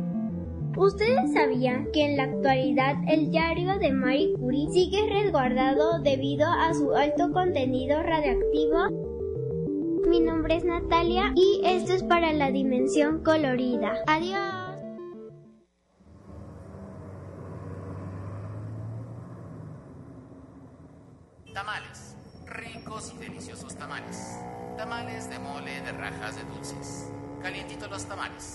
¿Ustedes 0.78 1.32
sabían 1.32 1.88
que 1.92 2.04
en 2.04 2.16
la 2.16 2.22
actualidad 2.22 2.94
el 3.08 3.32
diario 3.32 3.80
de 3.80 3.90
Marie 3.90 4.32
Curie 4.34 4.68
sigue 4.70 5.08
resguardado 5.10 5.98
debido 5.98 6.46
a 6.48 6.72
su 6.72 6.94
alto 6.94 7.32
contenido 7.32 8.00
radioactivo? 8.00 8.86
Mi 10.08 10.20
nombre 10.20 10.54
es 10.54 10.64
Natalia 10.64 11.32
y 11.34 11.62
esto 11.64 11.94
es 11.94 12.04
para 12.04 12.32
la 12.32 12.52
dimensión 12.52 13.24
colorida. 13.24 13.92
Adiós. 14.06 14.38
Tamales. 21.52 22.14
Ricos 22.46 23.14
y 23.16 23.18
deliciosos 23.18 23.74
tamales. 23.74 24.38
Tamales 24.76 25.28
de 25.28 25.40
mole 25.40 25.80
de 25.80 25.90
rajas 25.90 26.36
de 26.36 26.44
dulces. 26.54 27.12
Calientitos 27.42 27.90
los 27.90 28.04
tamales. 28.04 28.54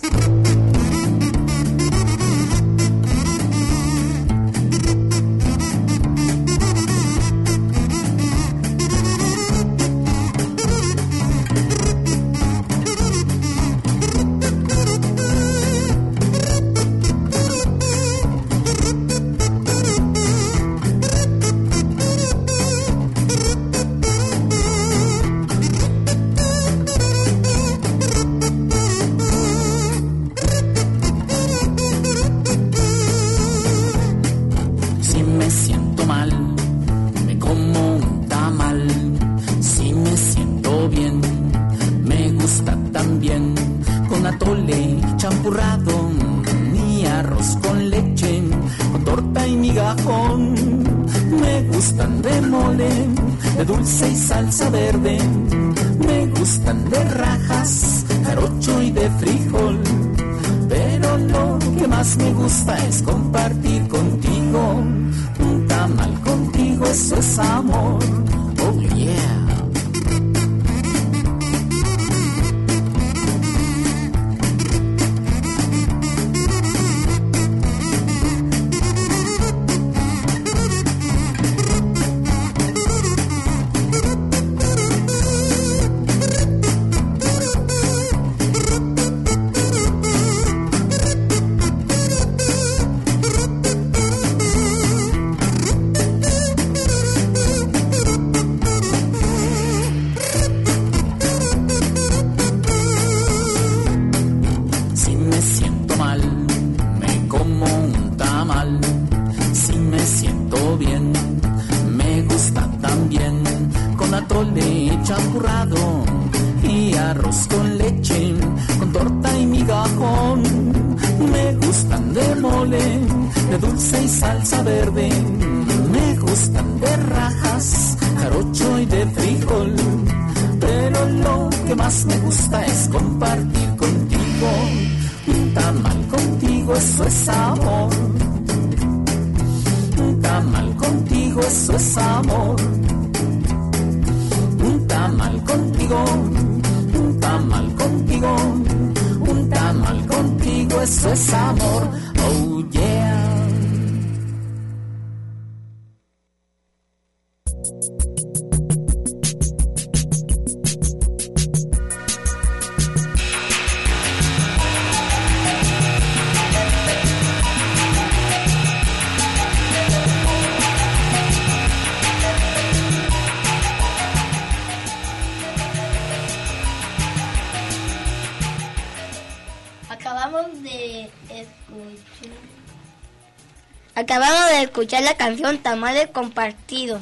Escuchar 184.84 185.04
la 185.04 185.15
canción 185.15 185.58
Tamales 185.60 186.10
Compartidos. 186.10 187.02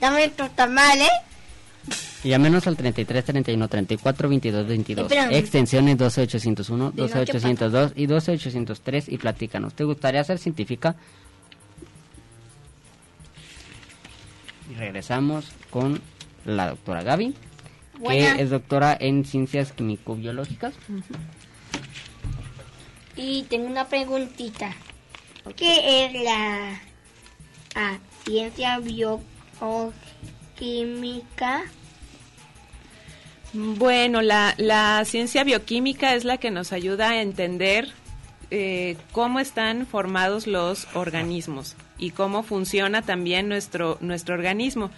Dame 0.00 0.28
tu 0.28 0.48
tamal, 0.48 1.00
¿eh? 1.00 1.08
Llámenos 2.24 2.66
al 2.66 2.76
33 2.76 3.24
31 3.24 3.68
34 3.68 4.28
22 4.28 4.66
22. 4.66 5.04
Espérame. 5.04 5.34
Extensiones 5.36 5.96
12801, 5.96 6.90
De 6.90 7.02
noche 7.02 7.14
12802 7.14 7.92
y 7.94 8.06
12803 8.06 9.08
y 9.08 9.18
platícanos. 9.18 9.74
¿Te 9.74 9.84
gustaría 9.84 10.24
ser 10.24 10.38
científica? 10.38 10.96
Y 14.70 14.74
regresamos 14.74 15.52
con 15.70 16.00
la 16.44 16.70
doctora 16.70 17.02
Gaby, 17.02 17.34
Buena. 17.98 18.36
que 18.36 18.42
es 18.42 18.50
doctora 18.50 18.96
en 18.98 19.24
ciencias 19.24 19.72
químico-biológicas. 19.72 20.74
Y 23.16 23.44
tengo 23.44 23.66
una 23.66 23.86
preguntita. 23.86 24.74
¿Qué 25.56 26.04
es 26.04 26.12
la 26.22 26.80
ah, 27.74 27.98
ciencia 28.24 28.78
bioquímica? 28.78 29.22
Bueno, 33.52 34.22
la, 34.22 34.54
la 34.58 35.04
ciencia 35.04 35.42
bioquímica 35.44 36.14
es 36.14 36.24
la 36.24 36.36
que 36.36 36.50
nos 36.50 36.72
ayuda 36.72 37.10
a 37.10 37.20
entender 37.20 37.92
eh, 38.52 38.96
cómo 39.12 39.38
están 39.38 39.86
formados 39.86 40.48
los 40.48 40.88
organismos 40.94 41.76
y 41.98 42.10
cómo 42.10 42.42
funciona 42.42 43.02
también 43.02 43.48
nuestro, 43.48 43.96
nuestro 44.00 44.34
organismo. 44.34 44.90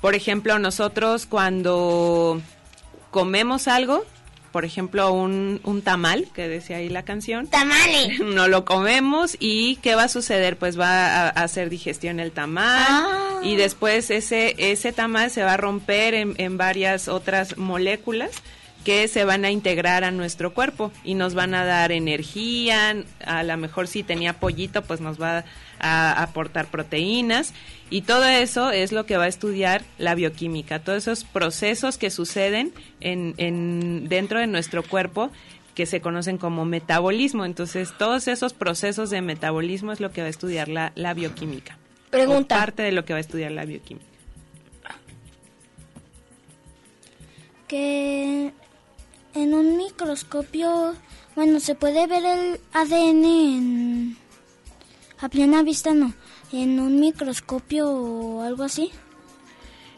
Por 0.00 0.16
ejemplo, 0.16 0.58
nosotros 0.58 1.26
cuando 1.26 2.40
comemos 3.12 3.68
algo, 3.68 4.04
por 4.52 4.64
ejemplo, 4.64 5.12
un, 5.12 5.60
un 5.64 5.82
tamal, 5.82 6.26
que 6.34 6.48
decía 6.48 6.76
ahí 6.78 6.88
la 6.88 7.02
canción. 7.04 7.46
¡Tamales! 7.46 8.20
No 8.24 8.48
lo 8.48 8.64
comemos 8.64 9.36
y 9.40 9.76
¿qué 9.76 9.94
va 9.94 10.04
a 10.04 10.08
suceder? 10.08 10.56
Pues 10.58 10.78
va 10.78 11.06
a, 11.06 11.26
a 11.28 11.30
hacer 11.42 11.70
digestión 11.70 12.20
el 12.20 12.32
tamal 12.32 12.84
Ah. 12.88 13.40
y 13.42 13.56
después 13.56 14.10
ese, 14.10 14.54
ese 14.58 14.92
tamal 14.92 15.30
se 15.30 15.42
va 15.42 15.54
a 15.54 15.56
romper 15.56 16.14
en, 16.14 16.34
en 16.38 16.56
varias 16.56 17.08
otras 17.08 17.56
moléculas 17.58 18.30
que 18.84 19.08
se 19.08 19.24
van 19.24 19.44
a 19.44 19.50
integrar 19.50 20.04
a 20.04 20.10
nuestro 20.10 20.54
cuerpo 20.54 20.92
y 21.04 21.14
nos 21.14 21.34
van 21.34 21.52
a 21.54 21.64
dar 21.64 21.92
energía, 21.92 22.96
a 23.26 23.42
lo 23.42 23.56
mejor 23.56 23.86
si 23.88 24.02
tenía 24.02 24.34
pollito 24.34 24.82
pues 24.82 25.00
nos 25.00 25.20
va 25.20 25.44
a 25.80 26.22
aportar 26.22 26.66
proteínas 26.66 27.52
y 27.90 28.02
todo 28.02 28.24
eso 28.24 28.70
es 28.70 28.92
lo 28.92 29.06
que 29.06 29.16
va 29.16 29.24
a 29.24 29.28
estudiar 29.28 29.84
la 29.98 30.14
bioquímica, 30.14 30.80
todos 30.80 30.98
esos 30.98 31.24
procesos 31.24 31.98
que 31.98 32.10
suceden 32.10 32.72
en, 33.00 33.34
en 33.38 34.08
dentro 34.08 34.40
de 34.40 34.46
nuestro 34.46 34.82
cuerpo 34.82 35.30
que 35.74 35.86
se 35.86 36.00
conocen 36.00 36.38
como 36.38 36.64
metabolismo. 36.64 37.44
Entonces, 37.44 37.92
todos 37.96 38.26
esos 38.26 38.52
procesos 38.52 39.10
de 39.10 39.22
metabolismo 39.22 39.92
es 39.92 40.00
lo 40.00 40.10
que 40.10 40.22
va 40.22 40.26
a 40.26 40.30
estudiar 40.30 40.68
la, 40.68 40.92
la 40.96 41.14
bioquímica. 41.14 41.78
Pregunta. 42.10 42.56
O 42.56 42.58
parte 42.58 42.82
de 42.82 42.92
lo 42.92 43.04
que 43.04 43.12
va 43.12 43.18
a 43.18 43.20
estudiar 43.20 43.52
la 43.52 43.64
bioquímica. 43.64 44.08
que 47.68 48.52
en 49.34 49.54
un 49.54 49.76
microscopio, 49.76 50.94
bueno, 51.36 51.60
se 51.60 51.74
puede 51.74 52.06
ver 52.06 52.24
el 52.24 52.60
ADN 52.72 53.24
en, 53.24 54.16
a 55.20 55.28
plena 55.28 55.62
vista, 55.62 55.92
no, 55.92 56.12
en 56.52 56.80
un 56.80 57.00
microscopio 57.00 57.88
o 57.90 58.42
algo 58.42 58.64
así. 58.64 58.90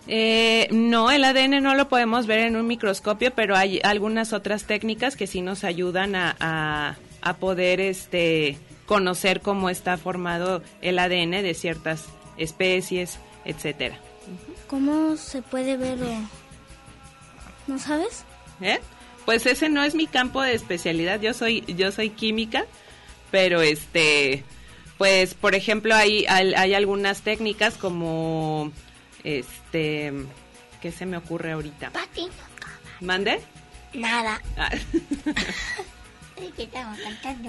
Eh, 0.07 0.69
no, 0.73 1.11
el 1.11 1.25
ADN 1.25 1.63
no 1.63 1.75
lo 1.75 1.89
podemos 1.89 2.27
ver 2.27 2.41
en 2.41 2.57
un 2.57 2.67
microscopio, 2.67 3.33
pero 3.33 3.57
hay 3.57 3.81
algunas 3.85 4.33
otras 4.33 4.65
técnicas 4.65 5.17
que 5.17 5.27
sí 5.27 5.43
nos 5.43 5.63
ayudan 5.63 6.15
a, 6.17 6.37
a, 6.41 6.97
a 7.23 7.37
poder 7.37 7.81
este, 7.81 8.59
conocer 8.87 9.41
cómo 9.41 9.71
está 9.71 9.97
formado 9.99 10.63
el 10.83 10.99
ADN 10.99 11.43
de 11.43 11.55
ciertas 11.55 12.07
especies, 12.39 13.19
etcétera. 13.45 13.99
¿Cómo 14.67 15.17
se 15.17 15.43
puede 15.43 15.77
ver 15.77 16.03
o 16.03 16.13
no 17.67 17.79
sabes? 17.79 18.25
¿Eh? 18.61 18.81
Pues 19.25 19.47
ese 19.47 19.69
no 19.69 19.83
es 19.83 19.95
mi 19.95 20.07
campo 20.07 20.43
de 20.43 20.55
especialidad. 20.55 21.21
Yo 21.21 21.35
soy 21.35 21.63
yo 21.69 21.93
soy 21.93 22.11
química, 22.11 22.65
pero 23.31 23.63
este 23.63 24.45
pues 25.01 25.33
por 25.33 25.55
ejemplo 25.55 25.95
hay 25.95 26.27
hay, 26.29 26.53
hay 26.53 26.75
algunas 26.75 27.23
técnicas 27.23 27.79
como 27.79 28.71
este 29.25 30.13
¿qué 30.83 30.93
se 30.93 31.07
me 31.07 31.17
ocurre 31.17 31.53
ahorita? 31.53 31.89
Pati, 31.89 32.29
¿Mande? 33.01 33.41
nada. 33.95 34.43
Ah, 34.59 34.69
estamos 36.59 36.99
cantando. 36.99 37.49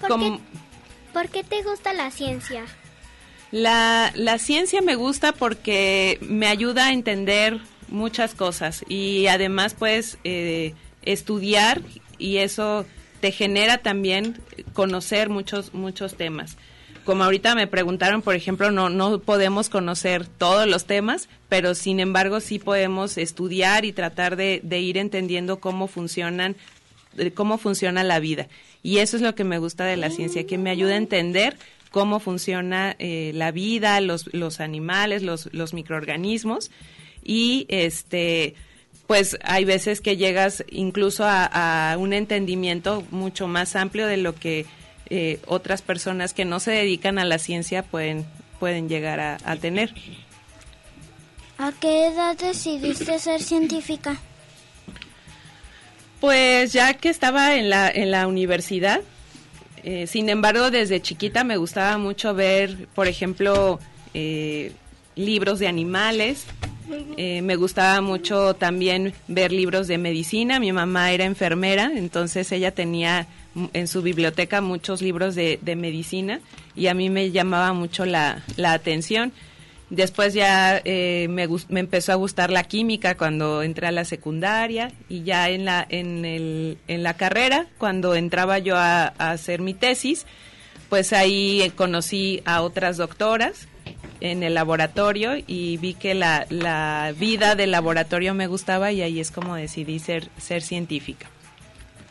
¿Por, 0.00 0.08
como- 0.08 0.38
qué, 0.38 0.42
por 1.12 1.28
qué 1.28 1.44
te 1.44 1.62
gusta 1.62 1.92
la 1.92 2.10
ciencia? 2.10 2.64
La, 3.50 4.10
la 4.14 4.38
ciencia 4.38 4.80
me 4.80 4.94
gusta 4.94 5.32
porque 5.32 6.16
me 6.22 6.46
ayuda 6.46 6.86
a 6.86 6.92
entender 6.94 7.60
muchas 7.88 8.34
cosas 8.34 8.86
y 8.88 9.26
además 9.26 9.74
puedes 9.74 10.16
eh, 10.24 10.74
estudiar 11.02 11.82
y 12.16 12.38
eso 12.38 12.86
te 13.20 13.32
genera 13.32 13.78
también 13.78 14.36
conocer 14.72 15.28
muchos 15.28 15.74
muchos 15.74 16.14
temas. 16.14 16.56
Como 17.04 17.24
ahorita 17.24 17.54
me 17.54 17.66
preguntaron, 17.66 18.20
por 18.20 18.34
ejemplo, 18.34 18.70
no 18.70 18.90
no 18.90 19.18
podemos 19.20 19.68
conocer 19.68 20.26
todos 20.26 20.66
los 20.66 20.84
temas, 20.84 21.28
pero 21.48 21.74
sin 21.74 22.00
embargo 22.00 22.40
sí 22.40 22.58
podemos 22.58 23.16
estudiar 23.16 23.84
y 23.84 23.92
tratar 23.92 24.36
de, 24.36 24.60
ir 24.78 24.98
entendiendo 24.98 25.58
cómo 25.60 25.88
funcionan 25.88 26.56
cómo 27.34 27.58
funciona 27.58 28.04
la 28.04 28.20
vida. 28.20 28.48
Y 28.82 28.98
eso 28.98 29.16
es 29.16 29.22
lo 29.22 29.34
que 29.34 29.44
me 29.44 29.58
gusta 29.58 29.84
de 29.84 29.96
la 29.96 30.10
ciencia, 30.10 30.46
que 30.46 30.58
me 30.58 30.70
ayuda 30.70 30.92
a 30.92 30.98
entender 30.98 31.56
cómo 31.90 32.20
funciona 32.20 32.94
eh, 32.98 33.32
la 33.34 33.50
vida, 33.50 34.00
los, 34.00 34.32
los 34.32 34.60
animales, 34.60 35.22
los, 35.22 35.52
los 35.52 35.74
microorganismos. 35.74 36.70
Y 37.24 37.66
este 37.68 38.54
pues 39.08 39.38
hay 39.42 39.64
veces 39.64 40.02
que 40.02 40.18
llegas 40.18 40.62
incluso 40.70 41.24
a, 41.24 41.92
a 41.92 41.96
un 41.96 42.12
entendimiento 42.12 43.02
mucho 43.10 43.48
más 43.48 43.74
amplio 43.74 44.06
de 44.06 44.18
lo 44.18 44.34
que 44.34 44.66
eh, 45.08 45.40
otras 45.46 45.80
personas 45.80 46.34
que 46.34 46.44
no 46.44 46.60
se 46.60 46.72
dedican 46.72 47.18
a 47.18 47.24
la 47.24 47.38
ciencia 47.38 47.82
pueden, 47.82 48.26
pueden 48.60 48.90
llegar 48.90 49.18
a, 49.18 49.38
a 49.44 49.56
tener. 49.56 49.94
¿A 51.56 51.72
qué 51.72 52.08
edad 52.08 52.36
decidiste 52.36 53.18
ser 53.18 53.42
científica? 53.42 54.18
Pues 56.20 56.74
ya 56.74 56.92
que 56.92 57.08
estaba 57.08 57.56
en 57.56 57.70
la, 57.70 57.88
en 57.90 58.10
la 58.10 58.26
universidad, 58.26 59.00
eh, 59.84 60.06
sin 60.06 60.28
embargo, 60.28 60.70
desde 60.70 61.00
chiquita 61.00 61.44
me 61.44 61.56
gustaba 61.56 61.96
mucho 61.96 62.34
ver, 62.34 62.88
por 62.94 63.08
ejemplo, 63.08 63.80
eh, 64.12 64.72
libros 65.18 65.58
de 65.58 65.68
animales. 65.68 66.46
Eh, 67.18 67.42
me 67.42 67.56
gustaba 67.56 68.00
mucho 68.00 68.54
también 68.54 69.12
ver 69.26 69.52
libros 69.52 69.88
de 69.88 69.98
medicina. 69.98 70.58
Mi 70.60 70.72
mamá 70.72 71.12
era 71.12 71.24
enfermera, 71.24 71.90
entonces 71.94 72.50
ella 72.52 72.70
tenía 72.70 73.26
en 73.72 73.88
su 73.88 74.02
biblioteca 74.02 74.60
muchos 74.60 75.02
libros 75.02 75.34
de, 75.34 75.58
medicina 75.76 76.40
y 76.76 76.86
a 76.86 76.94
mí 76.94 77.10
me 77.10 77.30
llamaba 77.30 77.72
mucho 77.72 78.06
la, 78.06 78.42
atención. 78.64 79.32
Después 79.90 80.34
ya 80.34 80.80
eh, 80.84 81.26
me, 81.30 81.48
me 81.68 81.80
empezó 81.80 82.12
a 82.12 82.16
gustar 82.16 82.50
la 82.50 82.64
química 82.64 83.16
cuando 83.16 83.62
entré 83.62 83.86
a 83.86 83.92
la 83.92 84.04
secundaria 84.04 84.92
y 85.08 85.22
ya 85.22 85.48
en 85.48 85.64
la, 85.64 85.84
en 85.88 86.24
el, 86.24 86.78
en 86.88 87.02
la 87.02 87.14
carrera, 87.14 87.66
cuando 87.78 88.14
entraba 88.14 88.58
yo 88.58 88.76
a, 88.76 89.06
hacer 89.06 89.60
mi 89.60 89.74
tesis, 89.74 90.26
pues 90.88 91.12
ahí 91.12 91.72
conocí 91.74 92.42
a 92.44 92.62
otras 92.62 92.98
doctoras 92.98 93.66
en 94.20 94.42
el 94.42 94.54
laboratorio 94.54 95.32
y 95.46 95.76
vi 95.76 95.94
que 95.94 96.14
la, 96.14 96.46
la 96.50 97.12
vida 97.18 97.54
del 97.54 97.70
laboratorio 97.70 98.34
me 98.34 98.46
gustaba 98.46 98.92
y 98.92 99.02
ahí 99.02 99.20
es 99.20 99.30
como 99.30 99.54
decidí 99.56 99.98
ser, 99.98 100.28
ser 100.38 100.62
científica. 100.62 101.26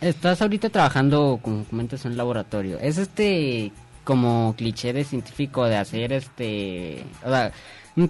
Estás 0.02 0.42
ahorita 0.42 0.70
trabajando, 0.70 1.40
como 1.42 1.64
comentas, 1.66 2.06
en 2.06 2.18
laboratorio. 2.18 2.78
¿Es 2.80 2.98
este 2.98 3.72
como 4.04 4.56
cliché 4.58 4.94
de 4.94 5.04
científico 5.04 5.66
de 5.66 5.76
hacer 5.76 6.14
este... 6.14 7.04
O 7.26 7.30
sea, 7.30 7.52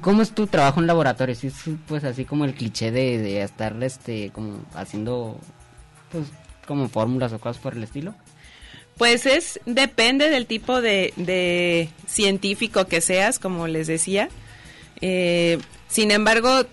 ¿cómo 0.01 0.21
es 0.21 0.31
tu 0.31 0.45
trabajo 0.45 0.79
en 0.79 0.87
laboratorio? 0.87 1.33
¿Sí 1.33 1.47
es 1.47 1.55
pues 1.87 2.03
así 2.03 2.25
como 2.25 2.45
el 2.45 2.53
cliché 2.53 2.91
de, 2.91 3.17
de 3.17 3.41
estar 3.41 3.75
este, 3.81 4.29
como 4.31 4.59
haciendo 4.75 5.39
pues 6.11 6.27
como 6.67 6.89
fórmulas 6.89 7.33
o 7.33 7.39
cosas 7.39 7.61
por 7.61 7.73
el 7.73 7.83
estilo? 7.83 8.13
Pues 8.97 9.25
es, 9.25 9.59
depende 9.65 10.29
del 10.29 10.47
tipo 10.47 10.81
de, 10.81 11.89
científico 12.07 12.87
que 12.87 13.01
seas, 13.01 13.39
como 13.39 13.67
les 13.67 13.87
decía. 13.87 14.29
Eh, 15.01 15.59
sin 15.87 16.11
embargo, 16.11 16.65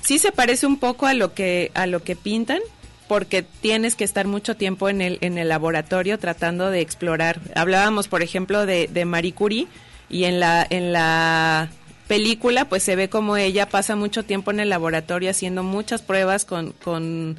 sí 0.00 0.18
se 0.18 0.32
parece 0.32 0.66
un 0.66 0.78
poco 0.78 1.06
a 1.06 1.14
lo 1.14 1.34
que, 1.34 1.72
a 1.74 1.86
lo 1.86 2.02
que 2.02 2.14
pintan, 2.14 2.60
porque 3.08 3.42
tienes 3.42 3.96
que 3.96 4.04
estar 4.04 4.26
mucho 4.26 4.56
tiempo 4.56 4.88
en 4.88 5.00
el, 5.00 5.18
en 5.20 5.38
el 5.38 5.48
laboratorio 5.48 6.18
tratando 6.18 6.70
de 6.70 6.80
explorar. 6.80 7.40
Hablábamos, 7.54 8.06
por 8.08 8.22
ejemplo, 8.22 8.64
de, 8.64 8.86
de 8.86 9.04
Marie 9.04 9.34
Curie, 9.34 9.66
y 10.12 10.24
en 10.24 10.38
la, 10.38 10.64
en 10.68 10.92
la 10.92 11.70
película, 12.06 12.66
pues 12.66 12.82
se 12.82 12.94
ve 12.94 13.08
como 13.08 13.38
ella 13.38 13.68
pasa 13.68 13.96
mucho 13.96 14.24
tiempo 14.24 14.50
en 14.50 14.60
el 14.60 14.68
laboratorio 14.68 15.30
haciendo 15.30 15.62
muchas 15.62 16.02
pruebas 16.02 16.44
con, 16.44 16.72
con 16.84 17.38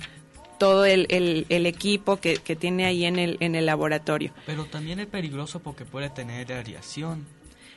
todo 0.58 0.86
el, 0.86 1.08
el, 1.10 1.46
el 1.50 1.66
equipo 1.66 2.18
que, 2.18 2.38
que, 2.38 2.56
tiene 2.56 2.86
ahí 2.86 3.06
en 3.06 3.20
el, 3.20 3.38
en 3.40 3.56
el 3.56 3.66
laboratorio. 3.66 4.32
Pero 4.46 4.66
también 4.66 5.00
es 5.00 5.08
peligroso 5.08 5.60
porque 5.60 5.86
puede 5.86 6.10
tener 6.10 6.48
radiación. 6.48 7.26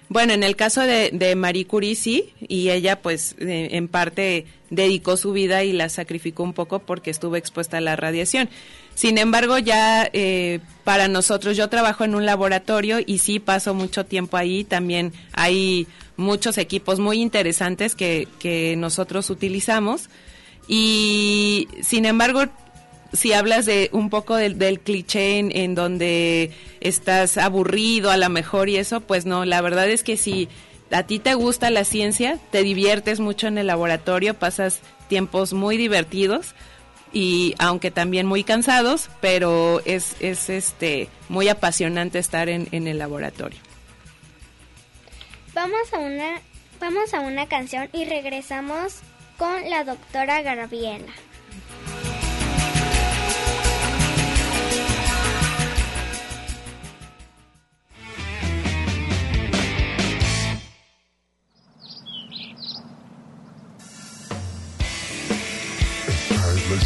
Bueno, 0.08 0.34
en 0.34 0.44
el 0.44 0.54
caso 0.54 0.82
de, 0.82 1.10
de 1.12 1.34
Marie 1.34 1.66
Curie 1.66 1.96
sí, 1.96 2.32
y 2.40 2.70
ella 2.70 3.02
pues 3.02 3.34
eh, 3.40 3.70
en 3.72 3.88
parte 3.88 4.46
dedicó 4.70 5.16
su 5.16 5.32
vida 5.32 5.64
y 5.64 5.72
la 5.72 5.88
sacrificó 5.88 6.44
un 6.44 6.52
poco 6.52 6.78
porque 6.78 7.10
estuvo 7.10 7.34
expuesta 7.34 7.78
a 7.78 7.80
la 7.80 7.96
radiación. 7.96 8.48
Sin 8.94 9.18
embargo, 9.18 9.58
ya 9.58 10.08
eh, 10.12 10.60
para 10.84 11.08
nosotros, 11.08 11.56
yo 11.56 11.68
trabajo 11.68 12.04
en 12.04 12.14
un 12.14 12.24
laboratorio 12.24 12.98
y 13.04 13.18
sí 13.18 13.40
paso 13.40 13.74
mucho 13.74 14.06
tiempo 14.06 14.36
ahí, 14.36 14.62
también 14.62 15.12
hay 15.32 15.88
muchos 16.16 16.56
equipos 16.56 17.00
muy 17.00 17.20
interesantes 17.20 17.96
que, 17.96 18.28
que 18.38 18.74
nosotros 18.76 19.28
utilizamos 19.28 20.08
y 20.68 21.68
sin 21.82 22.06
embargo 22.06 22.44
si 23.16 23.32
hablas 23.32 23.66
de 23.66 23.90
un 23.92 24.10
poco 24.10 24.36
del, 24.36 24.58
del 24.58 24.80
cliché 24.80 25.38
en, 25.38 25.74
donde 25.74 26.52
estás 26.80 27.38
aburrido 27.38 28.10
a 28.10 28.16
lo 28.16 28.28
mejor 28.28 28.68
y 28.68 28.76
eso, 28.76 29.00
pues 29.00 29.26
no, 29.26 29.44
la 29.44 29.60
verdad 29.60 29.88
es 29.88 30.02
que 30.02 30.16
si 30.16 30.48
a 30.90 31.02
ti 31.02 31.18
te 31.18 31.34
gusta 31.34 31.70
la 31.70 31.84
ciencia, 31.84 32.38
te 32.50 32.62
diviertes 32.62 33.20
mucho 33.20 33.48
en 33.48 33.58
el 33.58 33.66
laboratorio, 33.66 34.34
pasas 34.34 34.80
tiempos 35.08 35.52
muy 35.52 35.76
divertidos 35.76 36.54
y 37.12 37.54
aunque 37.58 37.90
también 37.90 38.26
muy 38.26 38.44
cansados, 38.44 39.08
pero 39.20 39.80
es, 39.84 40.16
es 40.20 40.50
este 40.50 41.08
muy 41.28 41.48
apasionante 41.48 42.18
estar 42.18 42.48
en, 42.48 42.68
en 42.72 42.86
el 42.86 42.98
laboratorio. 42.98 43.58
Vamos 45.54 45.92
a 45.92 45.98
una 45.98 46.40
vamos 46.78 47.14
a 47.14 47.20
una 47.20 47.46
canción 47.46 47.88
y 47.92 48.04
regresamos 48.04 49.00
con 49.38 49.68
la 49.68 49.84
doctora 49.84 50.42
Gabriela. 50.42 51.12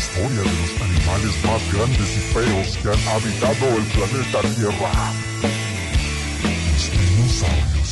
Historia 0.01 0.31
de 0.31 0.45
los 0.45 0.73
animales 0.81 1.35
más 1.45 1.61
grandes 1.75 2.17
y 2.17 2.21
feos 2.33 2.79
que 2.79 2.89
han 2.89 3.09
habitado 3.09 3.65
el 3.77 3.85
planeta 3.85 4.41
Tierra. 4.57 5.13
Los 6.73 6.91
dinosaurios. 6.91 7.90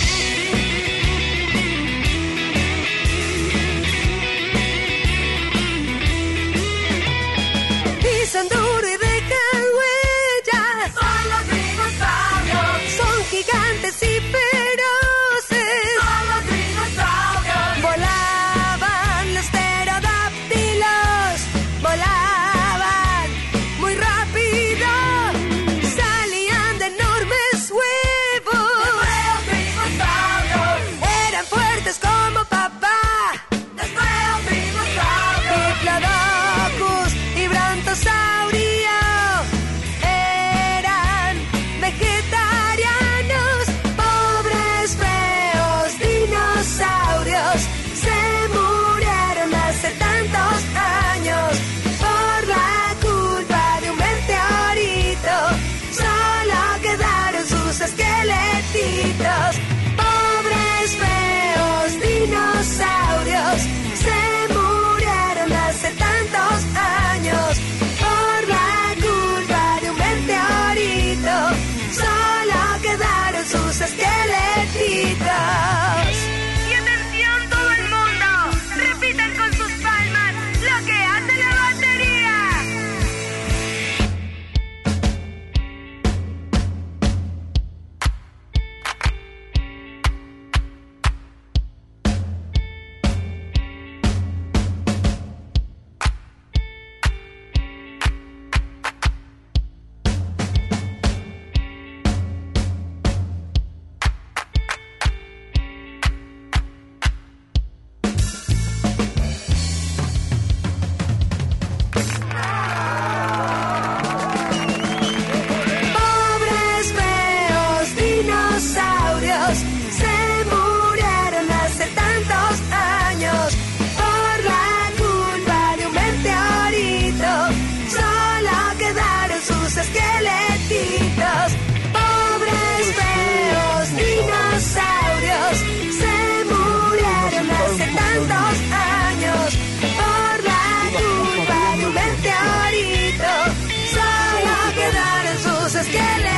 que 145.90 146.22
le 146.22 146.37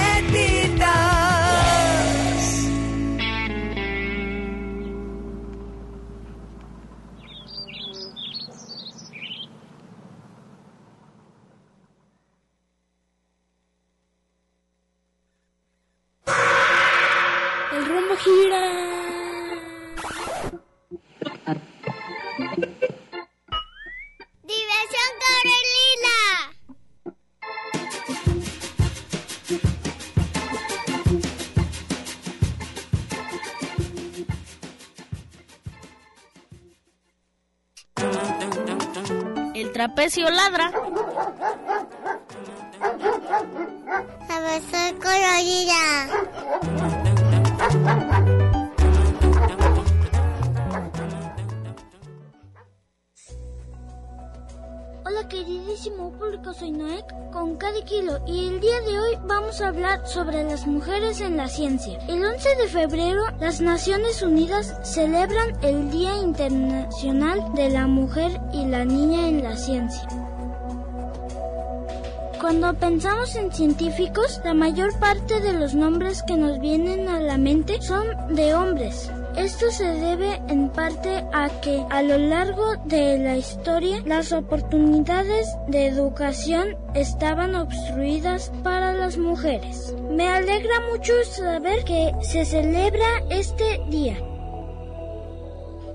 Trapecio 40.10 40.28
ladra. 40.28 40.79
Vamos 59.50 59.62
a 59.62 59.68
hablar 59.68 60.06
sobre 60.06 60.44
las 60.44 60.64
mujeres 60.64 61.20
en 61.20 61.36
la 61.36 61.48
ciencia. 61.48 61.98
El 62.06 62.24
11 62.24 62.48
de 62.54 62.68
febrero 62.68 63.20
las 63.40 63.60
Naciones 63.60 64.22
Unidas 64.22 64.76
celebran 64.84 65.56
el 65.62 65.90
Día 65.90 66.16
Internacional 66.18 67.52
de 67.56 67.68
la 67.68 67.88
Mujer 67.88 68.40
y 68.52 68.66
la 68.66 68.84
Niña 68.84 69.26
en 69.26 69.42
la 69.42 69.56
Ciencia. 69.56 70.06
Cuando 72.40 72.72
pensamos 72.74 73.34
en 73.34 73.50
científicos, 73.50 74.40
la 74.44 74.54
mayor 74.54 74.96
parte 75.00 75.40
de 75.40 75.54
los 75.54 75.74
nombres 75.74 76.22
que 76.22 76.36
nos 76.36 76.60
vienen 76.60 77.08
a 77.08 77.18
la 77.18 77.36
mente 77.36 77.82
son 77.82 78.06
de 78.32 78.54
hombres. 78.54 79.10
Esto 79.36 79.70
se 79.70 79.84
debe 79.84 80.40
en 80.48 80.68
parte 80.70 81.24
a 81.32 81.48
que 81.60 81.84
a 81.90 82.02
lo 82.02 82.18
largo 82.18 82.76
de 82.84 83.18
la 83.18 83.36
historia 83.36 84.02
las 84.04 84.32
oportunidades 84.32 85.48
de 85.68 85.86
educación 85.86 86.76
estaban 86.94 87.54
obstruidas 87.54 88.50
para 88.62 88.92
las 88.92 89.16
mujeres. 89.16 89.94
Me 90.10 90.28
alegra 90.28 90.80
mucho 90.90 91.12
saber 91.24 91.84
que 91.84 92.12
se 92.22 92.44
celebra 92.44 93.06
este 93.30 93.80
día. 93.88 94.18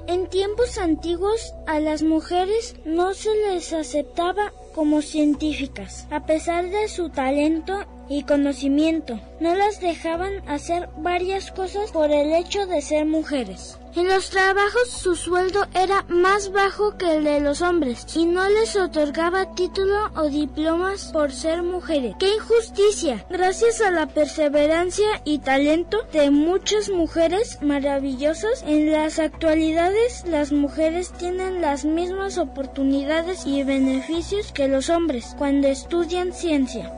En 0.07 0.27
tiempos 0.27 0.77
antiguos 0.77 1.53
a 1.67 1.79
las 1.79 2.03
mujeres 2.03 2.75
no 2.85 3.13
se 3.13 3.35
les 3.35 3.73
aceptaba 3.73 4.53
como 4.73 5.01
científicas, 5.01 6.07
a 6.11 6.25
pesar 6.25 6.69
de 6.69 6.87
su 6.87 7.09
talento 7.09 7.85
y 8.09 8.23
conocimiento. 8.23 9.19
No 9.39 9.55
las 9.55 9.79
dejaban 9.79 10.47
hacer 10.47 10.89
varias 10.97 11.51
cosas 11.51 11.91
por 11.91 12.11
el 12.11 12.33
hecho 12.33 12.65
de 12.67 12.81
ser 12.81 13.05
mujeres. 13.05 13.77
En 13.95 14.09
los 14.09 14.29
trabajos 14.29 14.89
su 14.89 15.15
sueldo 15.15 15.65
era 15.73 16.03
más 16.09 16.51
bajo 16.51 16.97
que 16.97 17.15
el 17.15 17.23
de 17.23 17.39
los 17.39 17.61
hombres 17.61 18.05
y 18.13 18.25
no 18.25 18.49
les 18.49 18.75
otorgaba 18.75 19.55
título 19.55 20.11
o 20.17 20.23
diplomas 20.23 21.11
por 21.13 21.31
ser 21.31 21.63
mujeres. 21.63 22.13
¡Qué 22.19 22.27
injusticia! 22.35 23.25
Gracias 23.29 23.79
a 23.79 23.91
la 23.91 24.05
perseverancia 24.05 25.05
y 25.23 25.39
talento 25.39 25.99
de 26.11 26.29
muchas 26.29 26.89
mujeres 26.89 27.59
maravillosas, 27.61 28.65
en 28.67 28.91
las 28.91 29.17
actualidades 29.17 30.25
las 30.27 30.51
mujeres 30.51 31.13
tienen 31.13 31.61
las 31.61 31.85
mismas 31.85 32.37
oportunidades 32.37 33.45
y 33.45 33.63
beneficios 33.63 34.51
que 34.51 34.67
los 34.67 34.89
hombres 34.89 35.35
cuando 35.37 35.69
estudian 35.69 36.33
ciencia. 36.33 36.91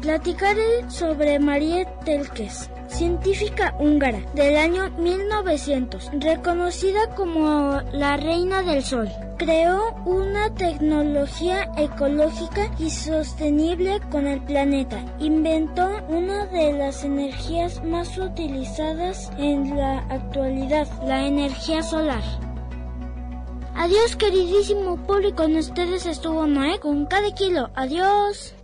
Platicaré 0.00 0.88
sobre 0.88 1.38
María 1.38 1.84
Telkes, 2.04 2.70
científica 2.86 3.74
húngara 3.80 4.20
del 4.34 4.56
año 4.56 4.90
1900, 4.98 6.10
reconocida 6.20 7.08
como 7.14 7.80
la 7.92 8.16
reina 8.16 8.62
del 8.62 8.84
sol. 8.84 9.08
Creó 9.38 9.94
una 10.04 10.54
tecnología 10.54 11.70
ecológica 11.76 12.70
y 12.78 12.90
sostenible 12.90 14.00
con 14.10 14.26
el 14.26 14.40
planeta. 14.42 15.02
Inventó 15.18 15.88
una 16.08 16.46
de 16.46 16.72
las 16.74 17.02
energías 17.02 17.82
más 17.82 18.16
utilizadas 18.18 19.30
en 19.38 19.76
la 19.76 19.98
actualidad, 20.10 20.86
la 21.06 21.26
energía 21.26 21.82
solar. 21.82 22.22
Adiós 23.74 24.16
queridísimo 24.16 24.96
público, 25.06 25.42
con 25.42 25.56
ustedes 25.56 26.06
estuvo 26.06 26.46
Noé 26.46 26.78
con 26.80 27.06
cada 27.06 27.30
kilo. 27.32 27.70
Adiós. 27.74 28.54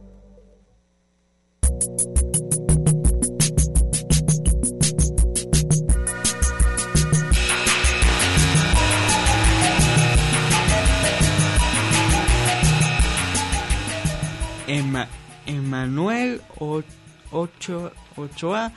Emma, 14.67 15.07
Emanuel 15.47 16.41
O- 16.59 16.83
Ocho- 17.31 17.93
Ochoa 18.17 18.73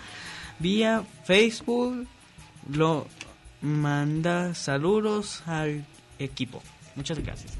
vía 0.60 1.04
Facebook 1.26 2.08
lo 2.70 3.08
manda 3.62 4.54
saludos 4.54 5.44
al 5.46 5.86
equipo. 6.20 6.62
Muchas 6.96 7.20
gracias. 7.20 7.52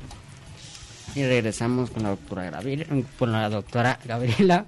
Y 1.16 1.24
regresamos 1.24 1.92
con 1.92 2.04
la 2.04 2.10
doctora 2.10 2.50
Gabriela, 2.50 2.86
con 3.20 3.32
la 3.32 3.50
doctora 3.50 4.00
Gabriela. 4.06 4.66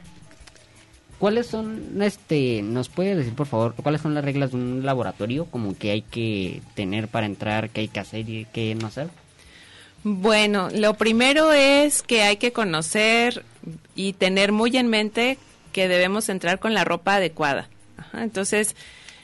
¿Cuáles 1.19 1.47
son, 1.47 2.01
este, 2.01 2.61
nos 2.61 2.89
puede 2.89 3.15
decir 3.15 3.33
por 3.33 3.47
favor, 3.47 3.73
cuáles 3.75 4.01
son 4.01 4.13
las 4.13 4.23
reglas 4.23 4.51
de 4.51 4.57
un 4.57 4.85
laboratorio 4.85 5.45
como 5.45 5.75
que 5.75 5.91
hay 5.91 6.01
que 6.03 6.61
tener 6.75 7.07
para 7.07 7.25
entrar, 7.25 7.69
qué 7.69 7.81
hay 7.81 7.87
que 7.87 7.99
hacer 7.99 8.29
y 8.29 8.45
qué 8.53 8.75
no 8.75 8.87
hacer? 8.87 9.09
Bueno, 10.03 10.69
lo 10.71 10.93
primero 10.93 11.51
es 11.51 12.03
que 12.03 12.21
hay 12.21 12.37
que 12.37 12.53
conocer 12.53 13.43
y 13.95 14.13
tener 14.13 14.51
muy 14.51 14.77
en 14.77 14.87
mente 14.87 15.39
que 15.73 15.87
debemos 15.87 16.29
entrar 16.29 16.59
con 16.59 16.73
la 16.73 16.85
ropa 16.85 17.15
adecuada. 17.15 17.67
Ajá, 17.97 18.23
entonces, 18.23 18.75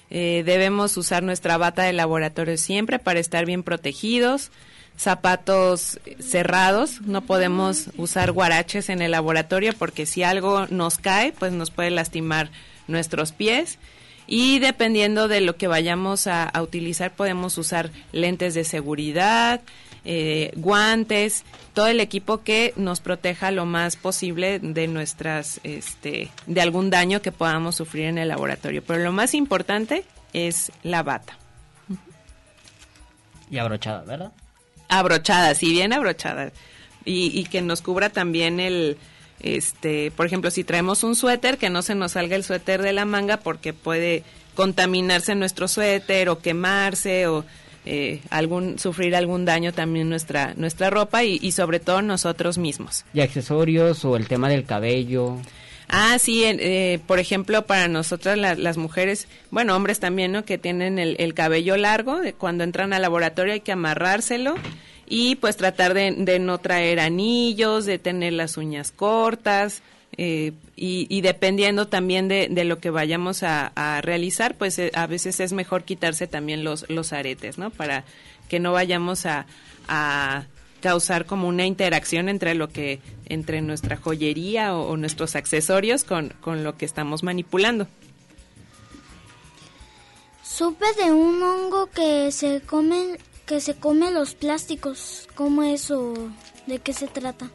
eh, 0.10 0.43
debemos 0.45 0.97
usar 0.97 1.23
nuestra 1.23 1.58
bata 1.58 1.84
de 1.84 1.93
laboratorio 1.93 2.58
siempre 2.58 2.99
para 2.99 3.19
estar 3.19 3.45
bien 3.45 3.63
protegidos, 3.63 4.51
zapatos 4.97 5.99
cerrados, 6.19 7.01
no 7.01 7.21
podemos 7.21 7.89
usar 7.97 8.32
guaraches 8.32 8.89
en 8.89 9.01
el 9.01 9.12
laboratorio 9.12 9.73
porque 9.77 10.06
si 10.06 10.23
algo 10.23 10.67
nos 10.67 10.97
cae, 10.97 11.34
pues 11.34 11.51
nos 11.51 11.71
puede 11.71 11.89
lastimar 11.89 12.49
nuestros 12.88 13.32
pies. 13.32 13.79
Y 14.25 14.60
dependiendo 14.60 15.27
de 15.27 15.41
lo 15.41 15.58
que 15.58 15.67
vayamos 15.67 16.27
a, 16.27 16.51
utilizar, 16.62 17.12
podemos 17.12 17.58
usar 17.58 17.91
lentes 18.13 18.53
de 18.53 18.63
seguridad, 18.63 19.62
eh, 20.05 20.51
guantes, 20.55 21.43
todo 21.74 21.88
el 21.88 21.99
equipo 21.99 22.41
que 22.41 22.74
nos 22.78 23.01
proteja 23.01 23.51
lo 23.51 23.65
más 23.65 23.97
posible 23.97 24.59
de 24.59 24.88
nuestras, 24.88 25.59
este, 25.63 26.30
de 26.47 26.61
algún 26.61 26.89
daño 26.89 27.22
que 27.22 27.34
podamos 27.34 27.76
sufrir 27.76 28.05
en 28.05 28.17
el 28.17 28.30
laboratorio. 28.30 28.82
Pero 28.82 29.03
lo 29.03 29.11
más 29.11 29.34
importante 29.34 30.05
es 30.32 30.72
la 30.84 31.03
bata. 31.03 31.38
Y 33.51 33.57
abrochada, 33.57 34.03
¿verdad? 34.03 34.32
Abrochada, 34.99 35.55
sí, 35.55 35.71
bien 35.71 35.93
abrochada. 35.93 36.51
Y, 37.05 37.37
y 37.37 37.45
que 37.45 37.61
nos 37.61 37.81
cubra 37.81 38.09
también 38.09 38.59
el, 38.59 38.97
este, 39.39 40.11
por 40.11 40.25
ejemplo, 40.25 40.49
si 40.51 40.63
traemos 40.63 41.03
un 41.03 41.15
suéter, 41.15 41.57
que 41.57 41.69
no 41.69 41.81
se 41.81 41.95
nos 41.95 42.13
salga 42.13 42.35
el 42.35 42.43
suéter 42.43 42.81
de 42.81 42.93
la 42.93 43.05
manga 43.05 43.37
porque 43.37 43.73
puede 43.73 44.23
contaminarse 44.55 45.35
nuestro 45.35 45.67
suéter 45.67 46.29
o 46.29 46.39
quemarse 46.39 47.27
o 47.27 47.43
eh, 47.85 48.21
algún 48.29 48.79
sufrir 48.79 49.15
algún 49.15 49.43
daño 49.43 49.73
también 49.73 50.07
nuestra 50.07 50.53
nuestra 50.55 50.89
ropa 50.89 51.23
y, 51.23 51.37
y 51.41 51.51
sobre 51.51 51.79
todo 51.79 52.01
nosotros 52.01 52.57
mismos. 52.57 53.03
Y 53.13 53.19
accesorios 53.19 54.05
o 54.05 54.15
el 54.15 54.27
tema 54.27 54.47
del 54.47 54.63
cabello. 54.63 55.37
Ah, 55.95 56.17
sí, 56.17 56.43
eh, 56.43 56.99
por 57.05 57.19
ejemplo, 57.19 57.67
para 57.67 57.87
nosotras 57.87 58.35
la- 58.35 58.55
las 58.55 58.77
mujeres, 58.77 59.27
bueno, 59.51 59.75
hombres 59.75 59.99
también, 59.99 60.31
¿no? 60.31 60.43
Que 60.43 60.57
tienen 60.57 60.97
el, 60.97 61.15
el 61.19 61.35
cabello 61.35 61.77
largo, 61.77 62.19
de 62.19 62.33
cuando 62.33 62.63
entran 62.63 62.93
al 62.93 63.03
laboratorio 63.03 63.53
hay 63.53 63.59
que 63.59 63.73
amarrárselo 63.73 64.55
y 65.07 65.35
pues 65.35 65.55
tratar 65.55 65.93
de, 65.93 66.11
de 66.11 66.39
no 66.39 66.57
traer 66.57 66.99
anillos, 66.99 67.85
de 67.85 67.99
tener 67.99 68.33
las 68.33 68.57
uñas 68.57 68.91
cortas 68.91 69.83
eh, 70.17 70.53
y, 70.75 71.05
y 71.15 71.21
dependiendo 71.21 71.87
también 71.87 72.27
de, 72.27 72.47
de 72.49 72.63
lo 72.63 72.79
que 72.79 72.89
vayamos 72.89 73.43
a, 73.43 73.71
a 73.75 74.01
realizar, 74.01 74.55
pues 74.55 74.79
eh, 74.79 74.89
a 74.95 75.05
veces 75.05 75.39
es 75.41 75.53
mejor 75.53 75.83
quitarse 75.83 76.25
también 76.25 76.63
los, 76.63 76.89
los 76.89 77.13
aretes, 77.13 77.59
¿no? 77.59 77.69
Para 77.69 78.03
que 78.49 78.59
no 78.59 78.71
vayamos 78.73 79.27
a, 79.27 79.45
a 79.87 80.45
causar 80.84 81.25
como 81.25 81.47
una 81.47 81.65
interacción 81.65 82.27
entre 82.27 82.55
lo 82.55 82.67
que 82.67 82.99
entre 83.25 83.61
nuestra 83.61 83.95
joyería 83.95 84.75
o, 84.75 84.89
o 84.89 84.97
nuestros 84.97 85.38
accesorios 85.38 86.03
con, 86.03 86.34
con 86.41 86.65
lo 86.65 86.75
que 86.77 86.84
estamos 86.84 87.23
manipulando. 87.23 87.88
Supe 90.43 90.86
de 91.01 91.11
un 91.11 91.41
hongo 91.41 91.88
que 91.88 92.31
se 92.34 92.61
come 92.61 93.17
que 93.45 93.61
se 93.61 93.75
come 93.75 94.11
los 94.11 94.36
plásticos. 94.36 95.27
¿Cómo 95.36 95.63
es 95.63 95.89
o 95.89 96.13
de 96.67 96.79
qué 96.79 96.93
se 96.93 97.07
trata? 97.07 97.49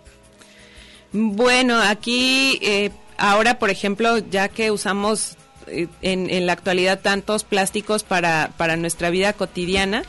Bueno, 1.12 1.78
aquí 1.80 2.58
eh, 2.62 2.90
ahora, 3.18 3.58
por 3.58 3.68
ejemplo, 3.68 4.18
ya 4.18 4.48
que 4.48 4.70
usamos 4.70 5.36
eh, 5.66 5.86
en, 6.00 6.30
en 6.30 6.46
la 6.46 6.54
actualidad 6.54 7.00
tantos 7.00 7.44
plásticos 7.44 8.04
para, 8.04 8.52
para 8.56 8.76
nuestra 8.76 9.10
vida 9.10 9.32
cotidiana, 9.34 10.02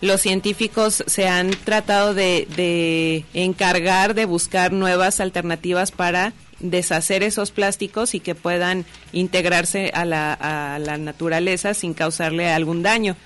los 0.00 0.20
científicos 0.20 1.04
se 1.06 1.28
han 1.28 1.50
tratado 1.50 2.14
de, 2.14 2.46
de 2.56 3.24
encargar 3.34 4.14
de 4.14 4.24
buscar 4.24 4.72
nuevas 4.72 5.20
alternativas 5.20 5.90
para 5.90 6.32
deshacer 6.60 7.22
esos 7.22 7.50
plásticos 7.50 8.14
y 8.14 8.20
que 8.20 8.34
puedan 8.34 8.84
integrarse 9.12 9.90
a 9.94 10.04
la, 10.04 10.32
a 10.32 10.78
la 10.78 10.98
naturaleza 10.98 11.74
sin 11.74 11.94
causarle 11.94 12.50
algún 12.50 12.82
daño. 12.82 13.16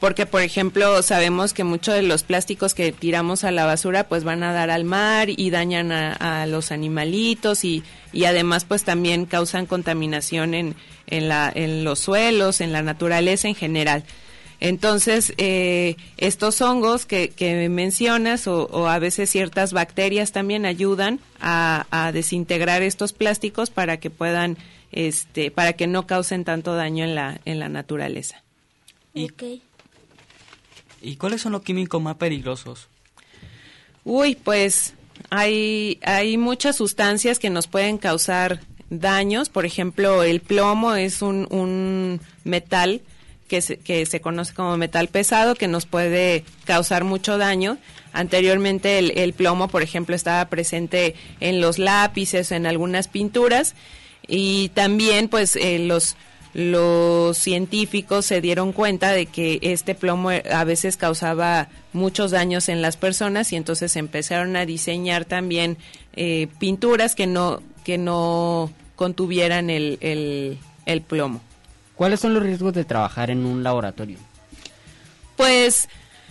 Porque, 0.00 0.26
por 0.26 0.42
ejemplo, 0.42 1.02
sabemos 1.02 1.52
que 1.52 1.64
muchos 1.64 1.94
de 1.94 2.02
los 2.02 2.22
plásticos 2.22 2.72
que 2.74 2.92
tiramos 2.92 3.42
a 3.42 3.50
la 3.50 3.66
basura 3.66 4.04
pues 4.04 4.22
van 4.22 4.44
a 4.44 4.52
dar 4.52 4.70
al 4.70 4.84
mar 4.84 5.28
y 5.28 5.50
dañan 5.50 5.90
a, 5.90 6.42
a 6.42 6.46
los 6.46 6.70
animalitos 6.70 7.64
y, 7.64 7.82
y 8.12 8.24
además 8.24 8.64
pues 8.64 8.84
también 8.84 9.26
causan 9.26 9.66
contaminación 9.66 10.54
en, 10.54 10.76
en, 11.08 11.28
la, 11.28 11.50
en 11.52 11.82
los 11.82 11.98
suelos, 11.98 12.60
en 12.60 12.72
la 12.72 12.82
naturaleza 12.82 13.48
en 13.48 13.56
general. 13.56 14.04
Entonces, 14.60 15.32
eh, 15.36 15.96
estos 16.16 16.60
hongos 16.60 17.06
que, 17.06 17.28
que 17.28 17.68
mencionas 17.68 18.48
o, 18.48 18.64
o, 18.64 18.86
a 18.86 18.98
veces 18.98 19.30
ciertas 19.30 19.72
bacterias 19.72 20.32
también 20.32 20.66
ayudan 20.66 21.20
a, 21.40 21.86
a, 21.90 22.10
desintegrar 22.10 22.82
estos 22.82 23.12
plásticos 23.12 23.70
para 23.70 24.00
que 24.00 24.10
puedan, 24.10 24.56
este, 24.90 25.52
para 25.52 25.74
que 25.74 25.86
no 25.86 26.06
causen 26.06 26.44
tanto 26.44 26.74
daño 26.74 27.04
en 27.04 27.14
la, 27.14 27.40
en 27.44 27.60
la 27.60 27.68
naturaleza. 27.68 28.42
¿Y, 29.14 29.30
okay. 29.30 29.62
¿Y 31.00 31.16
cuáles 31.16 31.42
son 31.42 31.52
los 31.52 31.62
químicos 31.62 32.02
más 32.02 32.16
peligrosos? 32.16 32.88
Uy, 34.04 34.34
pues 34.34 34.94
hay, 35.30 36.00
hay 36.02 36.36
muchas 36.36 36.76
sustancias 36.76 37.38
que 37.38 37.50
nos 37.50 37.68
pueden 37.68 37.98
causar 37.98 38.60
daños. 38.90 39.50
Por 39.50 39.66
ejemplo, 39.66 40.24
el 40.24 40.40
plomo 40.40 40.94
es 40.94 41.22
un, 41.22 41.46
un 41.50 42.20
metal 42.42 43.02
que 43.48 43.60
se, 43.62 43.78
que 43.78 44.06
se 44.06 44.20
conoce 44.20 44.54
como 44.54 44.76
metal 44.76 45.08
pesado, 45.08 45.54
que 45.56 45.66
nos 45.66 45.86
puede 45.86 46.44
causar 46.64 47.04
mucho 47.04 47.38
daño. 47.38 47.78
Anteriormente 48.12 48.98
el, 49.22 49.32
plomo, 49.32 49.68
por 49.68 49.82
ejemplo, 49.82 50.14
estaba 50.14 50.44
presente 50.46 51.14
en 51.40 51.60
los 51.60 51.78
lápices, 51.78 52.52
en 52.52 52.66
algunas 52.66 53.08
pinturas, 53.08 53.74
y 54.26 54.70
también 54.70 55.28
pues 55.28 55.56
eh, 55.56 55.78
los, 55.78 56.16
científicos 57.36 58.26
se 58.26 58.40
dieron 58.40 58.72
cuenta 58.72 59.12
de 59.12 59.26
que 59.26 59.58
este 59.62 59.94
plomo 59.94 60.30
a 60.30 60.64
veces 60.64 60.96
causaba 60.96 61.68
muchos 61.92 62.32
daños 62.32 62.68
en 62.68 62.82
las 62.82 62.96
personas 62.96 63.52
y 63.52 63.56
entonces 63.56 63.94
empezaron 63.94 64.56
a 64.56 64.66
diseñar 64.66 65.24
también 65.24 65.76
eh, 66.16 66.48
pinturas 66.58 67.14
que 67.14 67.26
no, 67.26 67.62
que 67.84 67.98
no 67.98 68.72
contuvieran 68.96 69.70
el 69.70 70.58
plomo. 71.06 71.40
¿Cuáles 71.98 72.20
son 72.20 72.32
los 72.32 72.44
riesgos 72.44 72.72
de 72.74 72.84
trabajar 72.84 73.28
en 73.28 73.44
un 73.44 73.64
laboratorio? 73.64 74.18
Pues 75.36 75.88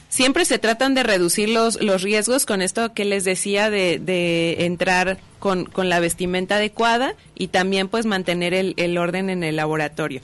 siempre 0.07 0.45
se 0.45 0.59
tratan 0.59 0.95
de 0.95 1.03
reducir 1.03 1.49
los, 1.49 1.81
los 1.81 2.03
riesgos 2.03 2.45
con 2.45 2.61
esto 2.61 2.93
que 2.93 3.03
les 3.03 3.25
decía 3.25 3.69
de, 3.69 3.99
de 3.99 4.65
entrar 4.65 5.17
con, 5.39 5.65
con, 5.65 5.89
la 5.89 5.99
vestimenta 5.99 6.55
adecuada 6.55 7.15
y 7.35 7.49
también 7.49 7.89
pues 7.89 8.05
mantener 8.05 8.53
el, 8.53 8.75
el, 8.77 8.97
orden 8.97 9.29
en 9.29 9.43
el 9.43 9.57
laboratorio. 9.57 10.21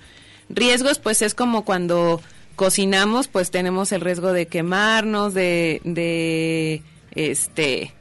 Riesgos 0.47 0.99
pues 0.99 1.21
es 1.21 1.33
como 1.33 1.65
cuando 1.65 2.21
cocinamos 2.55 3.27
pues 3.27 3.51
tenemos 3.51 3.91
el 3.91 3.99
riesgo 3.99 4.31
de 4.31 4.47
quemarnos, 4.47 5.33
de, 5.33 5.81
de 5.83 6.81
este, 7.15 7.93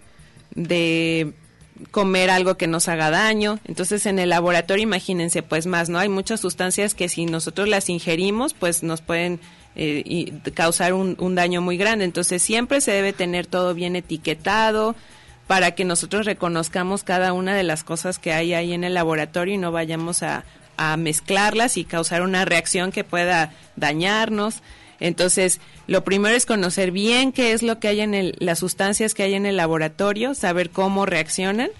de 0.54 1.32
comer 1.90 2.30
algo 2.30 2.56
que 2.56 2.66
nos 2.66 2.88
haga 2.88 3.10
daño. 3.10 3.58
Entonces 3.64 4.06
en 4.06 4.18
el 4.18 4.30
laboratorio 4.30 4.82
imagínense 4.82 5.42
pues 5.42 5.66
más, 5.66 5.88
¿no? 5.88 5.98
Hay 5.98 6.08
muchas 6.08 6.40
sustancias 6.40 6.94
que 6.94 7.08
si 7.08 7.26
nosotros 7.26 7.68
las 7.68 7.88
ingerimos 7.88 8.54
pues 8.54 8.82
nos 8.82 9.00
pueden 9.00 9.40
eh, 9.74 10.02
y 10.04 10.30
causar 10.52 10.94
un, 10.94 11.34
daño 11.34 11.60
muy 11.60 11.76
grande. 11.76 12.04
Entonces 12.04 12.42
siempre 12.42 12.80
se 12.80 12.92
debe 12.92 13.12
tener 13.12 13.46
todo 13.46 13.74
bien 13.74 13.96
etiquetado 13.96 14.94
para 15.46 15.72
que 15.72 15.84
nosotros 15.84 16.26
reconozcamos 16.26 17.04
cada 17.04 17.32
una 17.32 17.54
de 17.54 17.62
las 17.62 17.84
cosas 17.84 18.18
que 18.18 18.32
hay 18.32 18.54
ahí 18.54 18.72
en 18.72 18.84
el 18.84 18.94
laboratorio 18.94 19.54
y 19.54 19.58
no 19.58 19.72
vayamos 19.72 20.22
a 20.22 20.44
mezclarlas 20.98 21.76
y 21.76 21.84
causar 21.84 22.22
una 22.22 22.44
reacción 22.44 22.92
que 22.92 23.04
pueda 23.04 23.52
dañarnos. 23.76 24.62
Entonces, 25.02 25.60
lo 25.88 26.04
primero 26.04 26.36
es 26.36 26.46
conocer 26.46 26.92
bien 26.92 27.32
qué 27.32 27.52
es 27.52 27.64
lo 27.64 27.80
que 27.80 27.88
hay 27.88 28.00
en 28.00 28.14
el, 28.14 28.36
las 28.38 28.60
sustancias 28.60 29.14
que 29.14 29.24
hay 29.24 29.34
en 29.34 29.46
el 29.46 29.56
laboratorio, 29.56 30.34
saber 30.34 30.70
cómo 30.70 31.06
reaccionan 31.06 31.70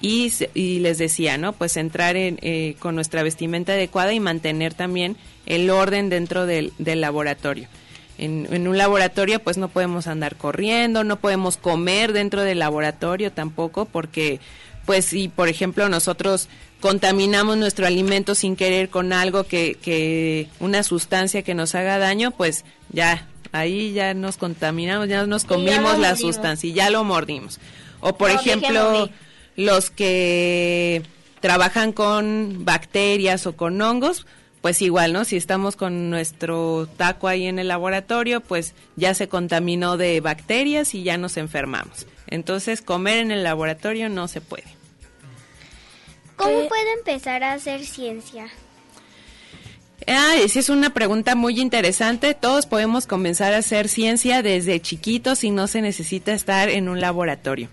y, 0.00 0.32
y 0.54 0.78
les 0.78 0.96
decía, 0.96 1.36
¿no? 1.36 1.52
Pues 1.52 1.76
entrar 1.76 2.16
en, 2.16 2.38
eh, 2.40 2.76
con 2.78 2.94
nuestra 2.94 3.22
vestimenta 3.22 3.74
adecuada 3.74 4.14
y 4.14 4.20
mantener 4.20 4.72
también 4.72 5.18
el 5.44 5.68
orden 5.68 6.08
dentro 6.08 6.46
del, 6.46 6.72
del 6.78 7.02
laboratorio. 7.02 7.68
En, 8.16 8.48
en, 8.50 8.66
un 8.66 8.78
laboratorio 8.78 9.40
pues 9.40 9.58
no 9.58 9.68
podemos 9.68 10.06
andar 10.06 10.36
corriendo, 10.36 11.04
no 11.04 11.16
podemos 11.16 11.58
comer 11.58 12.14
dentro 12.14 12.42
del 12.44 12.60
laboratorio 12.60 13.30
tampoco 13.30 13.84
porque 13.84 14.40
pues 14.86 15.04
si 15.04 15.28
por 15.28 15.48
ejemplo 15.48 15.88
nosotros 15.90 16.48
contaminamos 16.80 17.56
nuestro 17.56 17.86
alimento 17.86 18.34
sin 18.34 18.56
querer 18.56 18.88
con 18.88 19.12
algo 19.12 19.44
que, 19.44 19.76
que 19.80 20.48
una 20.58 20.82
sustancia 20.82 21.42
que 21.42 21.54
nos 21.54 21.74
haga 21.74 21.98
daño, 21.98 22.30
pues 22.30 22.64
ya 22.90 23.28
ahí 23.52 23.92
ya 23.92 24.14
nos 24.14 24.36
contaminamos, 24.36 25.08
ya 25.08 25.26
nos 25.26 25.44
comimos 25.44 25.92
ya 25.92 25.98
la 25.98 26.16
sustancia 26.16 26.68
y 26.68 26.72
ya 26.72 26.90
lo 26.90 27.04
mordimos. 27.04 27.60
O 28.00 28.16
por 28.16 28.32
no, 28.32 28.40
ejemplo, 28.40 29.10
los 29.56 29.90
que 29.90 31.02
trabajan 31.40 31.92
con 31.92 32.64
bacterias 32.64 33.46
o 33.46 33.56
con 33.56 33.80
hongos, 33.80 34.26
pues 34.60 34.82
igual, 34.82 35.12
¿no? 35.12 35.24
Si 35.24 35.36
estamos 35.36 35.76
con 35.76 36.10
nuestro 36.10 36.88
taco 36.96 37.28
ahí 37.28 37.46
en 37.46 37.58
el 37.58 37.68
laboratorio, 37.68 38.40
pues 38.40 38.74
ya 38.96 39.14
se 39.14 39.28
contaminó 39.28 39.96
de 39.96 40.20
bacterias 40.20 40.94
y 40.94 41.02
ya 41.02 41.16
nos 41.16 41.36
enfermamos. 41.36 42.06
Entonces, 42.26 42.82
comer 42.82 43.18
en 43.18 43.30
el 43.30 43.42
laboratorio 43.42 44.08
no 44.08 44.28
se 44.28 44.40
puede. 44.40 44.79
¿Cómo 46.40 46.68
puedo 46.68 46.90
empezar 46.98 47.44
a 47.44 47.52
hacer 47.52 47.84
ciencia? 47.84 48.48
Ah, 50.06 50.36
esa 50.36 50.58
es 50.58 50.70
una 50.70 50.94
pregunta 50.94 51.34
muy 51.34 51.60
interesante. 51.60 52.34
Todos 52.34 52.66
podemos 52.66 53.06
comenzar 53.06 53.52
a 53.52 53.58
hacer 53.58 53.88
ciencia 53.88 54.42
desde 54.42 54.80
chiquitos 54.80 55.44
y 55.44 55.50
no 55.50 55.66
se 55.66 55.82
necesita 55.82 56.32
estar 56.32 56.70
en 56.70 56.88
un 56.88 57.00
laboratorio. 57.00 57.68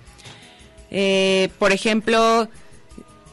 Eh, 0.92 1.50
por 1.60 1.72
ejemplo, 1.72 2.50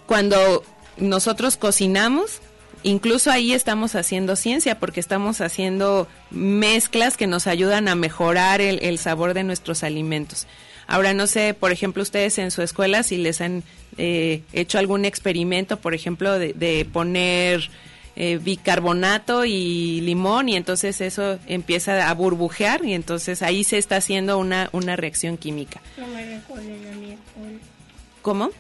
cuando 0.07 0.64
nosotros 0.97 1.57
cocinamos, 1.57 2.41
incluso 2.82 3.30
ahí 3.30 3.53
estamos 3.53 3.97
haciendo 3.97 4.37
ciencia 4.37 4.78
porque 4.78 5.01
estamos 5.01 5.41
haciendo 5.41 6.07
mezclas 6.30 7.16
que 7.16 7.26
nos 7.26 7.47
ayudan 7.47 7.89
a 7.89 7.97
mejorar 7.97 8.61
el, 8.61 8.78
el 8.82 8.99
sabor 8.99 9.35
de 9.35 9.43
nuestros 9.43 9.82
alimentos. 9.82 10.47
Ahora 10.87 11.14
no 11.14 11.26
sé, 11.26 11.55
por 11.55 11.72
ejemplo, 11.72 12.03
ustedes 12.03 12.39
en 12.39 12.51
su 12.51 12.62
escuela 12.62 13.03
si 13.03 13.16
les 13.16 13.41
han 13.41 13.64
eh, 13.99 14.42
hecho 14.53 14.78
algún 14.78 15.05
experimento, 15.05 15.78
por 15.78 15.95
ejemplo, 15.95 16.38
de, 16.38 16.53
de 16.53 16.86
poner 16.90 17.70
eh, 18.16 18.38
bicarbonato 18.40 19.45
y 19.45 20.01
limón 20.03 20.49
y 20.49 20.55
entonces 20.55 21.01
eso 21.01 21.40
empieza 21.49 22.09
a 22.09 22.14
burbujear 22.14 22.84
y 22.84 22.95
entonces 22.95 23.42
ahí 23.42 23.64
se 23.64 23.76
está 23.76 23.97
haciendo 23.97 24.38
una, 24.38 24.68
una 24.70 24.95
reacción 24.95 25.36
química. 25.36 25.80
No 25.97 26.07
me 26.07 26.24
recuerden 26.24 26.86
a 26.86 26.97
mi 26.97 27.11
escuela. 27.11 27.59
¿Cómo? 28.22 28.51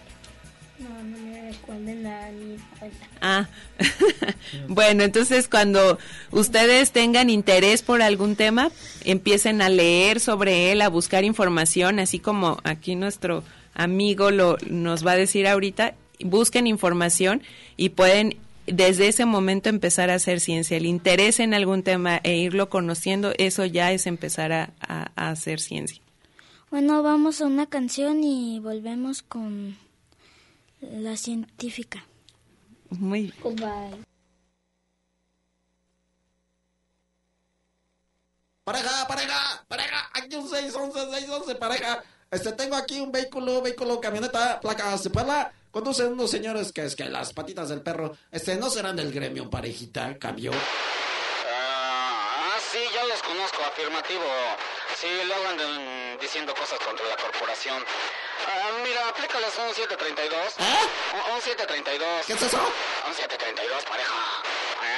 No, 0.80 0.88
no 1.04 1.18
me 1.18 1.52
recuerden 1.52 2.04
a 2.04 2.30
mi 2.32 2.54
escuela. 2.56 2.94
Ah, 3.20 3.46
bueno, 4.68 5.04
entonces 5.04 5.46
cuando 5.46 6.00
ustedes 6.32 6.90
tengan 6.90 7.30
interés 7.30 7.82
por 7.82 8.02
algún 8.02 8.34
tema, 8.34 8.72
empiecen 9.04 9.62
a 9.62 9.68
leer 9.68 10.18
sobre 10.18 10.72
él, 10.72 10.82
a 10.82 10.88
buscar 10.88 11.22
información, 11.22 12.00
así 12.00 12.18
como 12.18 12.58
aquí 12.64 12.96
nuestro 12.96 13.44
amigo 13.74 14.30
lo 14.30 14.56
nos 14.66 15.06
va 15.06 15.12
a 15.12 15.16
decir 15.16 15.46
ahorita, 15.46 15.94
busquen 16.20 16.66
información 16.66 17.42
y 17.76 17.90
pueden 17.90 18.38
desde 18.66 19.08
ese 19.08 19.26
momento 19.26 19.68
empezar 19.68 20.10
a 20.10 20.14
hacer 20.14 20.40
ciencia. 20.40 20.76
El 20.76 20.86
interés 20.86 21.40
en 21.40 21.52
algún 21.54 21.82
tema 21.82 22.20
e 22.22 22.36
irlo 22.36 22.70
conociendo, 22.70 23.32
eso 23.38 23.64
ya 23.64 23.92
es 23.92 24.06
empezar 24.06 24.52
a, 24.52 24.70
a, 24.80 25.10
a 25.16 25.30
hacer 25.30 25.60
ciencia. 25.60 26.00
Bueno, 26.70 27.02
vamos 27.02 27.40
a 27.40 27.46
una 27.46 27.66
canción 27.66 28.24
y 28.24 28.58
volvemos 28.60 29.22
con 29.22 29.76
la 30.80 31.16
científica. 31.16 32.04
Muy 32.90 33.32
Goodbye. 33.42 34.04
Pareja, 38.64 39.06
pareja, 39.06 39.64
pareja, 39.68 40.10
aquí 40.14 40.36
un 40.36 40.48
611, 40.48 41.10
611, 41.20 41.54
pareja. 41.56 42.02
Este, 42.34 42.52
tengo 42.52 42.74
aquí 42.74 42.98
un 42.98 43.12
vehículo, 43.12 43.62
vehículo, 43.62 44.00
camioneta, 44.00 44.58
placa, 44.60 44.98
se 44.98 45.08
puede 45.08 45.46
Conducen 45.70 46.12
unos 46.12 46.30
señores 46.30 46.72
que 46.72 46.84
es 46.84 46.96
que 46.96 47.04
las 47.04 47.32
patitas 47.32 47.68
del 47.68 47.80
perro, 47.80 48.16
este, 48.32 48.56
no 48.56 48.70
serán 48.70 48.96
del 48.96 49.12
gremio, 49.12 49.48
parejita, 49.48 50.18
cambio. 50.18 50.50
Ah, 50.52 52.56
sí, 52.72 52.80
ya 52.92 53.04
los 53.04 53.22
conozco, 53.22 53.62
afirmativo. 53.64 54.24
Sí, 55.00 55.06
luego 55.26 55.46
andan 55.48 56.18
diciendo 56.20 56.52
cosas 56.54 56.80
contra 56.80 57.06
la 57.06 57.16
corporación. 57.16 57.84
Ah, 58.46 58.70
mira, 58.84 59.08
aplícales 59.08 59.52
un 59.58 59.74
732. 59.74 60.54
¿Eh? 60.58 60.62
Un, 61.14 61.20
un 61.34 61.40
732. 61.40 62.26
¿Qué 62.26 62.32
es 62.32 62.42
eso? 62.42 62.58
Un 63.06 63.14
732, 63.14 63.84
pareja. 63.84 64.12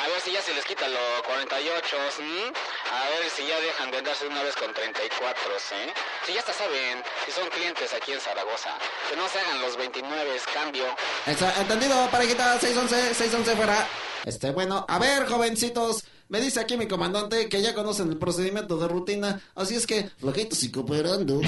Ver 0.08 0.20
si 0.20 0.32
ya 0.32 0.42
se 0.42 0.54
les 0.54 0.64
quita 0.64 0.86
los 0.88 1.22
48, 1.26 1.96
¿m? 2.20 2.52
A 2.92 3.08
ver 3.10 3.30
si 3.30 3.46
ya 3.46 3.60
dejan 3.60 3.90
de 3.90 3.98
andarse 3.98 4.26
una 4.26 4.42
vez 4.42 4.54
con 4.54 4.72
34, 4.72 5.56
¿eh? 5.56 5.92
Si 6.26 6.32
ya 6.32 6.40
hasta 6.40 6.52
saben, 6.52 7.02
si 7.24 7.32
son 7.32 7.48
clientes 7.48 7.92
aquí 7.92 8.12
en 8.12 8.20
Zaragoza, 8.20 8.70
que 9.10 9.16
no 9.16 9.28
se 9.28 9.38
hagan 9.40 9.60
los 9.60 9.76
29, 9.76 10.40
cambio. 10.52 10.84
Entendido, 11.26 12.08
parejita, 12.10 12.58
611, 12.58 13.14
611 13.14 13.56
fuera. 13.56 13.88
Este, 14.24 14.50
bueno, 14.50 14.84
a 14.88 14.98
ver, 14.98 15.26
jovencitos. 15.26 16.04
Me 16.28 16.40
dice 16.40 16.58
aquí 16.60 16.76
mi 16.76 16.88
comandante 16.88 17.48
que 17.48 17.62
ya 17.62 17.74
conocen 17.74 18.08
el 18.08 18.18
procedimiento 18.18 18.76
de 18.78 18.88
rutina, 18.88 19.40
así 19.54 19.76
es 19.76 19.86
que, 19.86 20.10
flojitos 20.18 20.62
y 20.64 20.72
cooperando. 20.72 21.40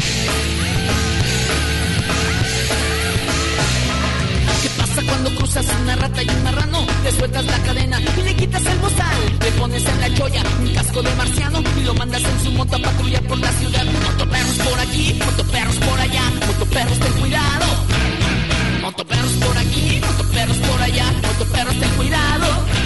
Cuando 5.18 5.38
cruzas 5.40 5.66
una 5.82 5.96
rata 5.96 6.22
y 6.22 6.28
un 6.28 6.42
marrano? 6.44 6.86
Le 7.02 7.10
sueltas 7.12 7.44
la 7.44 7.58
cadena 7.62 8.00
y 8.00 8.22
le 8.22 8.36
quitas 8.36 8.64
el 8.64 8.78
bozal. 8.78 9.18
Le 9.40 9.50
pones 9.52 9.84
en 9.84 10.00
la 10.00 10.14
cholla 10.14 10.42
un 10.60 10.74
casco 10.74 11.02
de 11.02 11.14
marciano 11.14 11.62
y 11.76 11.84
lo 11.84 11.94
mandas 11.94 12.22
en 12.22 12.44
su 12.44 12.52
moto 12.52 12.76
a 12.76 12.78
patrullar 12.78 13.22
por 13.22 13.38
la 13.38 13.50
ciudad. 13.52 13.84
Motoperros 13.84 14.58
por 14.58 14.80
aquí, 14.80 15.14
motoperros 15.18 15.76
por 15.76 16.00
allá, 16.00 16.22
motoperros 16.46 16.98
ten 17.00 17.12
cuidado. 17.14 17.66
Motoperros 18.82 19.32
por 19.32 19.58
aquí, 19.58 20.00
motoperros 20.00 20.56
por 20.56 20.82
allá, 20.82 21.04
motoperros 21.22 21.80
ten 21.80 21.90
cuidado. 21.96 22.78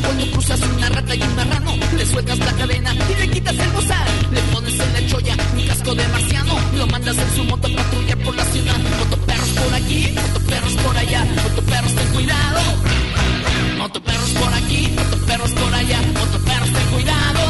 Cuando 0.00 0.30
cruzas 0.30 0.60
una 0.60 0.88
rata 0.88 1.14
y 1.14 1.22
un 1.22 1.36
marrano? 1.36 1.76
Le 1.96 2.06
sueltas 2.06 2.38
la 2.38 2.52
cadena 2.52 2.94
y 2.94 3.20
le 3.20 3.30
quitas 3.30 3.58
el 3.58 3.70
bozal. 3.70 4.08
Le 4.32 4.40
pones 4.52 4.80
en 4.80 4.92
la 4.92 5.06
cholla 5.06 5.36
un 5.56 5.66
casco 5.66 5.94
de 5.94 6.08
marciano. 6.08 6.54
Lo 6.76 6.86
mandas 6.86 7.18
en 7.18 7.36
su 7.36 7.44
moto 7.44 7.68
a 7.68 8.16
por 8.24 8.36
la 8.36 8.44
ciudad. 8.44 8.78
Motoperros 8.98 9.48
por 9.48 9.74
aquí, 9.74 10.14
motoperros 10.14 10.72
por 10.74 10.96
allá. 10.96 11.24
Motoperros 11.42 11.94
ten 11.94 12.06
cuidado. 12.08 12.60
Motoperros 13.78 14.30
por 14.30 14.54
aquí, 14.54 14.88
motoperros 14.96 15.50
por 15.52 15.74
allá. 15.74 16.02
Motoperros 16.14 16.72
ten 16.72 16.86
cuidado. 16.92 17.49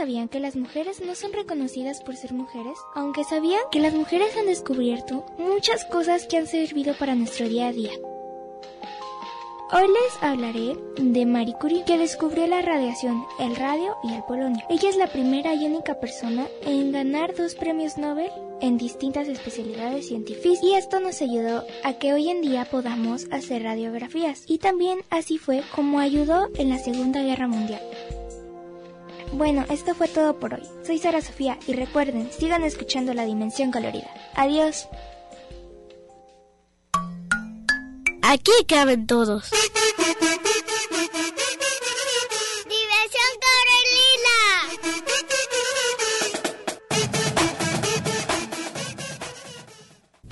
Sabían 0.00 0.28
que 0.28 0.40
las 0.40 0.56
mujeres 0.56 1.02
no 1.04 1.14
son 1.14 1.34
reconocidas 1.34 2.02
por 2.02 2.16
ser 2.16 2.32
mujeres? 2.32 2.78
Aunque 2.94 3.22
sabían 3.22 3.60
que 3.70 3.80
las 3.80 3.92
mujeres 3.92 4.34
han 4.38 4.46
descubierto 4.46 5.26
muchas 5.36 5.84
cosas 5.84 6.26
que 6.26 6.38
han 6.38 6.46
servido 6.46 6.94
para 6.94 7.14
nuestro 7.14 7.50
día 7.50 7.68
a 7.68 7.72
día. 7.72 7.90
Hoy 9.72 9.88
les 9.88 10.22
hablaré 10.22 10.78
de 10.96 11.26
Marie 11.26 11.54
Curie, 11.60 11.84
que 11.84 11.98
descubrió 11.98 12.46
la 12.46 12.62
radiación, 12.62 13.26
el 13.38 13.54
radio 13.56 13.94
y 14.02 14.14
el 14.14 14.22
polonio. 14.22 14.64
Ella 14.70 14.88
es 14.88 14.96
la 14.96 15.08
primera 15.08 15.52
y 15.52 15.66
única 15.66 16.00
persona 16.00 16.48
en 16.62 16.92
ganar 16.92 17.34
dos 17.36 17.54
premios 17.54 17.98
Nobel 17.98 18.30
en 18.62 18.78
distintas 18.78 19.28
especialidades 19.28 20.08
científicas 20.08 20.62
y 20.62 20.76
esto 20.76 21.00
nos 21.00 21.20
ayudó 21.20 21.62
a 21.84 21.92
que 21.98 22.14
hoy 22.14 22.30
en 22.30 22.40
día 22.40 22.64
podamos 22.64 23.26
hacer 23.32 23.64
radiografías 23.64 24.44
y 24.46 24.56
también 24.56 25.00
así 25.10 25.36
fue 25.36 25.62
como 25.74 25.98
ayudó 25.98 26.48
en 26.54 26.70
la 26.70 26.78
Segunda 26.78 27.22
Guerra 27.22 27.48
Mundial. 27.48 27.82
Bueno, 29.32 29.64
esto 29.70 29.94
fue 29.94 30.08
todo 30.08 30.38
por 30.38 30.54
hoy. 30.54 30.62
Soy 30.84 30.98
Sara 30.98 31.20
Sofía 31.20 31.58
y 31.66 31.74
recuerden, 31.74 32.30
sigan 32.32 32.64
escuchando 32.64 33.14
La 33.14 33.24
Dimensión 33.24 33.70
Colorida. 33.70 34.10
Adiós. 34.34 34.88
Aquí 38.22 38.52
caben 38.66 39.06
todos. 39.06 39.50
Diversión 39.50 39.70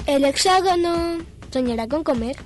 El 0.07 0.25
hexágono 0.25 1.19
soñará 1.53 1.87
con 1.87 2.03
comer. 2.03 2.37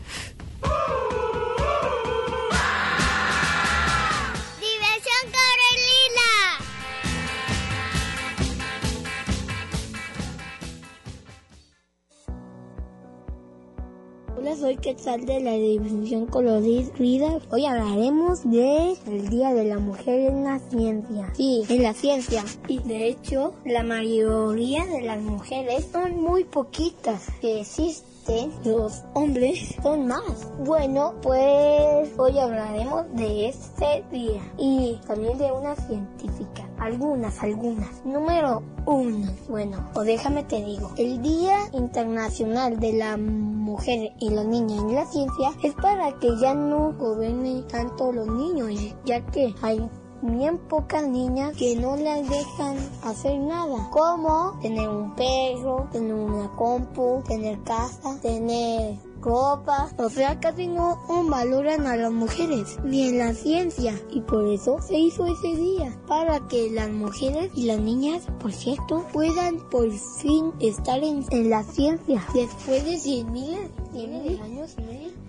Quetzal 15.02 15.26
de 15.26 15.40
la 15.40 15.54
División 15.54 16.26
Colorida. 16.26 17.40
Hoy 17.50 17.66
hablaremos 17.66 18.48
de 18.48 18.94
el 19.08 19.28
Día 19.30 19.52
de 19.52 19.64
la 19.64 19.80
Mujer 19.80 20.30
en 20.30 20.44
la 20.44 20.60
Ciencia. 20.60 21.28
Sí, 21.34 21.64
en 21.68 21.82
la 21.82 21.92
ciencia. 21.92 22.44
Y 22.68 22.78
de 22.78 23.08
hecho, 23.08 23.52
la 23.64 23.82
mayoría 23.82 24.86
de 24.86 25.02
las 25.02 25.20
mujeres 25.20 25.88
son 25.90 26.22
muy 26.22 26.44
poquitas 26.44 27.26
que 27.40 27.62
existen. 27.62 28.52
Los 28.64 29.02
hombres 29.14 29.74
son 29.82 30.06
más. 30.06 30.52
Bueno, 30.64 31.14
pues 31.20 32.08
hoy 32.16 32.38
hablaremos 32.38 33.12
de 33.16 33.48
este 33.48 34.04
día 34.12 34.40
y 34.56 35.00
también 35.04 35.36
de 35.36 35.50
una 35.50 35.74
científica. 35.74 36.68
Algunas, 36.78 37.42
algunas. 37.42 38.04
Número 38.04 38.62
uno. 38.86 39.32
Bueno, 39.48 39.90
o 39.94 40.02
déjame 40.02 40.44
te 40.44 40.64
digo. 40.64 40.92
El 40.96 41.20
Día 41.22 41.58
Internacional 41.72 42.78
de 42.78 42.92
la 42.92 43.16
Mujer 43.62 44.12
y 44.18 44.30
la 44.30 44.42
Niña 44.42 44.76
en 44.76 44.94
la 44.94 45.06
Ciencia 45.06 45.52
es 45.62 45.72
para 45.74 46.18
que 46.18 46.36
ya 46.40 46.52
no 46.52 46.92
gobiernen 46.98 47.66
tanto 47.68 48.12
los 48.12 48.26
niños, 48.26 48.70
ya 49.04 49.24
que 49.26 49.54
hay 49.62 49.88
bien 50.22 50.58
pocas 50.68 51.06
niñas 51.06 51.56
que 51.56 51.76
no 51.76 51.96
las 51.96 52.28
dejan 52.28 52.76
hacer 53.04 53.38
nada, 53.38 53.88
como 53.90 54.58
tener 54.60 54.88
un 54.88 55.14
perro, 55.14 55.88
tener 55.92 56.14
una 56.14 56.50
compu, 56.56 57.22
tener 57.26 57.60
casa, 57.62 58.18
tener 58.20 58.98
ropa, 59.22 59.88
o 59.96 60.10
sea, 60.10 60.40
casi 60.40 60.66
no 60.66 60.98
valoran 61.28 61.86
a 61.86 61.96
las 61.96 62.12
mujeres, 62.12 62.78
ni 62.84 63.08
en 63.08 63.18
la 63.18 63.34
ciencia, 63.34 63.94
y 64.10 64.20
por 64.22 64.46
eso 64.48 64.80
se 64.82 64.98
hizo 64.98 65.26
ese 65.26 65.56
día, 65.56 65.96
para 66.06 66.46
que 66.48 66.70
las 66.70 66.90
mujeres 66.90 67.50
y 67.54 67.64
las 67.64 67.80
niñas, 67.80 68.26
por 68.40 68.52
cierto, 68.52 69.06
puedan 69.12 69.58
por 69.70 69.90
fin 69.90 70.52
estar 70.60 71.02
en, 71.02 71.24
en 71.30 71.50
la 71.50 71.62
ciencia. 71.62 72.22
Después 72.34 72.84
de 72.84 72.98
cien 72.98 73.32
miles, 73.32 73.70
miles 73.92 74.24
de 74.24 74.40
años, 74.40 74.76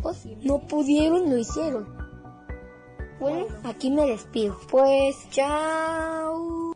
pues, 0.02 0.26
no 0.42 0.60
pudieron, 0.68 1.30
lo 1.30 1.38
hicieron. 1.38 1.88
Bueno, 3.20 3.46
aquí 3.64 3.90
me 3.90 4.06
despido. 4.06 4.58
Pues, 4.70 5.16
chao. 5.30 6.74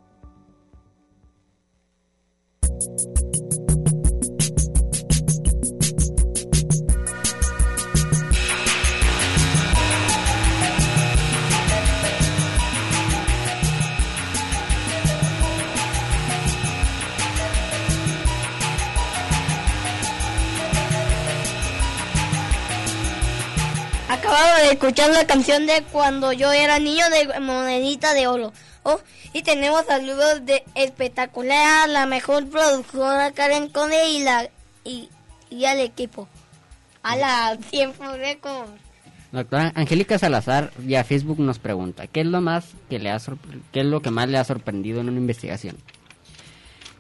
Escuchar 24.72 25.12
la 25.12 25.26
canción 25.26 25.66
de 25.66 25.84
cuando 25.92 26.32
yo 26.34 26.52
era 26.52 26.80
niño 26.80 27.06
de 27.10 27.40
Monedita 27.40 28.14
de 28.14 28.28
Oro. 28.28 28.54
Oh, 28.84 29.00
y 29.34 29.44
tenemos 29.44 29.86
saludos 29.86 30.46
de 30.46 30.64
espectacular, 30.76 31.90
la 31.90 32.06
mejor 32.06 32.48
productora 32.48 33.32
Karen 33.32 33.70
Conde 33.70 34.10
y 34.10 34.24
la 34.24 34.50
y, 34.84 35.10
y 35.50 35.66
al 35.66 35.80
equipo. 35.80 36.28
A 37.04 37.16
la 37.16 37.58
tiempo 37.70 38.04
récord. 38.14 38.70
Doctora 39.32 39.74
Angélica 39.76 40.18
Salazar 40.18 40.72
vía 40.78 41.04
Facebook 41.04 41.40
nos 41.40 41.60
pregunta, 41.60 42.08
¿qué 42.08 42.22
es 42.22 42.28
lo 42.28 42.40
más 42.40 42.70
que 42.90 42.98
le 42.98 43.12
ha 43.12 43.20
qué 43.74 43.82
es 43.82 43.86
lo 43.86 44.02
que 44.02 44.10
más 44.10 44.30
le 44.30 44.38
ha 44.38 44.44
sorprendido 44.44 45.02
en 45.02 45.10
una 45.10 45.20
investigación? 45.20 45.78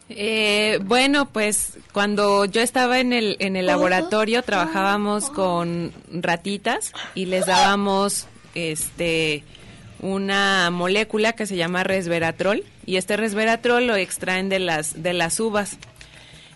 Eh, 0.09 0.79
bueno, 0.83 1.25
pues 1.25 1.77
cuando 1.91 2.45
yo 2.45 2.61
estaba 2.61 2.99
en 2.99 3.11
el, 3.11 3.35
en 3.39 3.55
el 3.55 3.65
laboratorio 3.65 4.41
trabajábamos 4.41 5.29
con 5.29 5.91
ratitas 6.11 6.93
y 7.13 7.25
les 7.25 7.45
dábamos 7.45 8.27
este 8.55 9.43
una 9.99 10.69
molécula 10.69 11.33
que 11.33 11.45
se 11.45 11.57
llama 11.57 11.83
resveratrol 11.83 12.63
y 12.85 12.97
este 12.97 13.17
resveratrol 13.17 13.87
lo 13.87 13.95
extraen 13.95 14.47
de 14.47 14.59
las 14.59 15.01
de 15.01 15.13
las 15.13 15.39
uvas. 15.39 15.77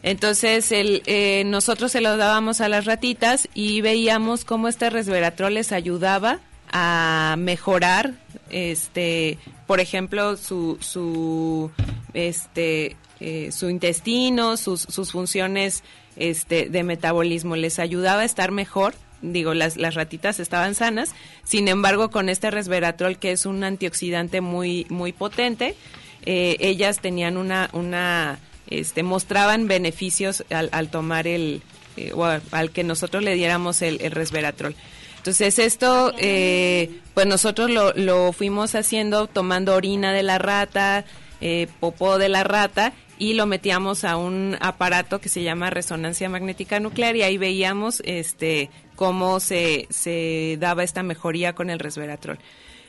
Entonces 0.04 0.72
el, 0.72 1.04
eh, 1.06 1.43
nosotros 1.45 1.91
se 1.91 2.02
lo 2.02 2.18
dábamos 2.18 2.62
a 2.62 2.70
las 2.70 2.86
ratitas 2.86 3.49
y 3.54 3.82
veíamos 3.82 4.45
cómo 4.45 4.68
este 4.68 4.89
resveratrol 4.89 5.56
les 5.56 5.72
ayudaba 5.72 6.39
a 6.72 7.36
mejorar, 7.38 8.14
este, 8.49 9.38
por 9.68 9.80
ejemplo, 9.80 10.38
su, 10.38 10.78
su, 10.80 11.70
este, 12.14 12.95
eh, 13.22 13.51
su 13.51 13.69
intestino, 13.69 14.57
sus, 14.57 14.82
sus 14.82 15.11
funciones 15.13 15.84
este, 16.17 16.67
de 16.69 16.84
metabolismo, 16.84 17.55
les 17.55 17.80
ayudaba 17.80 18.24
a 18.24 18.26
estar 18.26 18.51
mejor. 18.51 18.93
Digo, 19.22 19.53
las, 19.53 19.78
las 19.78 19.93
ratitas 19.93 20.39
estaban 20.39 20.74
sanas, 20.74 21.13
sin 21.43 21.67
embargo, 21.67 22.09
con 22.09 22.28
este 22.28 22.49
resveratrol, 22.49 23.19
que 23.19 23.32
es 23.32 23.45
un 23.45 23.63
antioxidante 23.63 24.41
muy, 24.41 24.88
muy 24.89 25.13
potente, 25.13 25.76
eh, 26.26 26.57
ellas 26.59 26.99
tenían 26.99 27.38
una, 27.38 27.69
una 27.74 28.39
este, 28.65 29.03
mostraban 29.03 29.67
beneficios 29.67 30.43
al, 30.49 30.69
al 30.72 30.89
tomar 30.89 31.28
el, 31.28 31.61
eh, 31.97 32.13
o 32.15 32.26
al, 32.26 32.72
que 32.72 32.84
nosotros 32.84 33.24
le 33.24 33.36
diéramos 33.36 33.84
el, 33.84 34.01
el 34.01 34.11
resveratrol. 34.11 34.76
Entonces 35.17 35.59
esto, 35.59 36.13
eh, 36.17 36.89
pues 37.13 37.28
nosotros 37.28 37.69
lo, 37.69 37.93
lo 37.93 38.34
fuimos 38.34 38.74
haciendo 38.74 39.28
tomando 39.28 39.76
orina 39.76 40.13
de 40.13 40.24
la 40.24 40.39
rata, 40.39 41.05
eh, 41.41 41.67
popó 41.80 42.17
de 42.17 42.30
la 42.30 42.43
rata 42.43 42.93
y 43.22 43.36
lo 43.36 43.45
metíamos 43.45 44.03
a 44.03 44.17
un 44.17 44.57
aparato 44.61 45.22
que 45.22 45.30
se 45.30 45.43
llama 45.43 45.69
resonancia 45.69 46.28
magnética 46.28 46.80
nuclear 46.80 47.15
y 47.15 47.22
ahí 47.22 47.38
veíamos 47.38 48.01
este 48.03 48.72
cómo 48.95 49.39
se, 49.39 49.86
se 49.91 50.57
daba 50.59 50.84
esta 50.84 51.03
mejoría 51.03 51.53
con 51.53 51.69
el 51.69 51.78
resveratrol. 51.78 52.39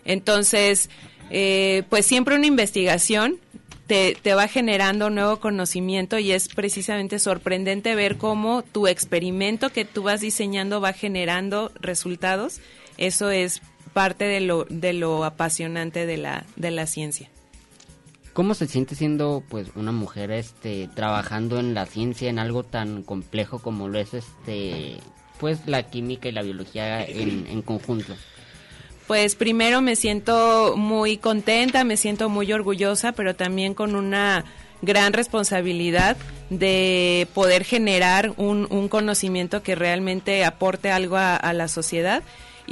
Entonces, 0.06 0.88
eh, 1.28 1.82
pues 1.90 2.06
siempre 2.06 2.34
una 2.34 2.46
investigación 2.46 3.40
te, 3.86 4.16
te 4.22 4.32
va 4.32 4.48
generando 4.48 5.10
nuevo 5.10 5.38
conocimiento 5.38 6.18
y 6.18 6.32
es 6.32 6.48
precisamente 6.48 7.18
sorprendente 7.18 7.94
ver 7.94 8.16
cómo 8.16 8.62
tu 8.62 8.86
experimento 8.86 9.68
que 9.68 9.84
tú 9.84 10.04
vas 10.04 10.22
diseñando 10.22 10.80
va 10.80 10.94
generando 10.94 11.72
resultados. 11.78 12.62
Eso 12.96 13.30
es 13.30 13.60
parte 13.92 14.24
de 14.24 14.40
lo, 14.40 14.64
de 14.70 14.94
lo 14.94 15.26
apasionante 15.26 16.06
de 16.06 16.16
la, 16.16 16.46
de 16.56 16.70
la 16.70 16.86
ciencia. 16.86 17.28
¿Cómo 18.32 18.54
se 18.54 18.66
siente 18.66 18.94
siendo 18.94 19.42
pues 19.48 19.68
una 19.76 19.92
mujer 19.92 20.30
este 20.30 20.88
trabajando 20.94 21.58
en 21.60 21.74
la 21.74 21.84
ciencia 21.84 22.30
en 22.30 22.38
algo 22.38 22.62
tan 22.62 23.02
complejo 23.02 23.58
como 23.58 23.88
lo 23.88 23.98
es 23.98 24.14
este 24.14 24.96
pues 25.38 25.66
la 25.66 25.82
química 25.82 26.28
y 26.28 26.32
la 26.32 26.42
biología 26.42 27.04
en, 27.04 27.60
conjunto? 27.62 28.14
Pues 29.06 29.34
primero 29.34 29.82
me 29.82 29.96
siento 29.96 30.76
muy 30.76 31.18
contenta, 31.18 31.84
me 31.84 31.96
siento 31.96 32.28
muy 32.28 32.52
orgullosa, 32.52 33.12
pero 33.12 33.34
también 33.34 33.74
con 33.74 33.96
una 33.96 34.44
gran 34.80 35.12
responsabilidad 35.12 36.16
de 36.48 37.26
poder 37.34 37.64
generar 37.64 38.32
un, 38.36 38.66
un 38.70 38.88
conocimiento 38.88 39.62
que 39.62 39.74
realmente 39.74 40.44
aporte 40.44 40.90
algo 40.90 41.16
a, 41.16 41.36
a, 41.36 41.52
la 41.52 41.68
sociedad 41.68 42.22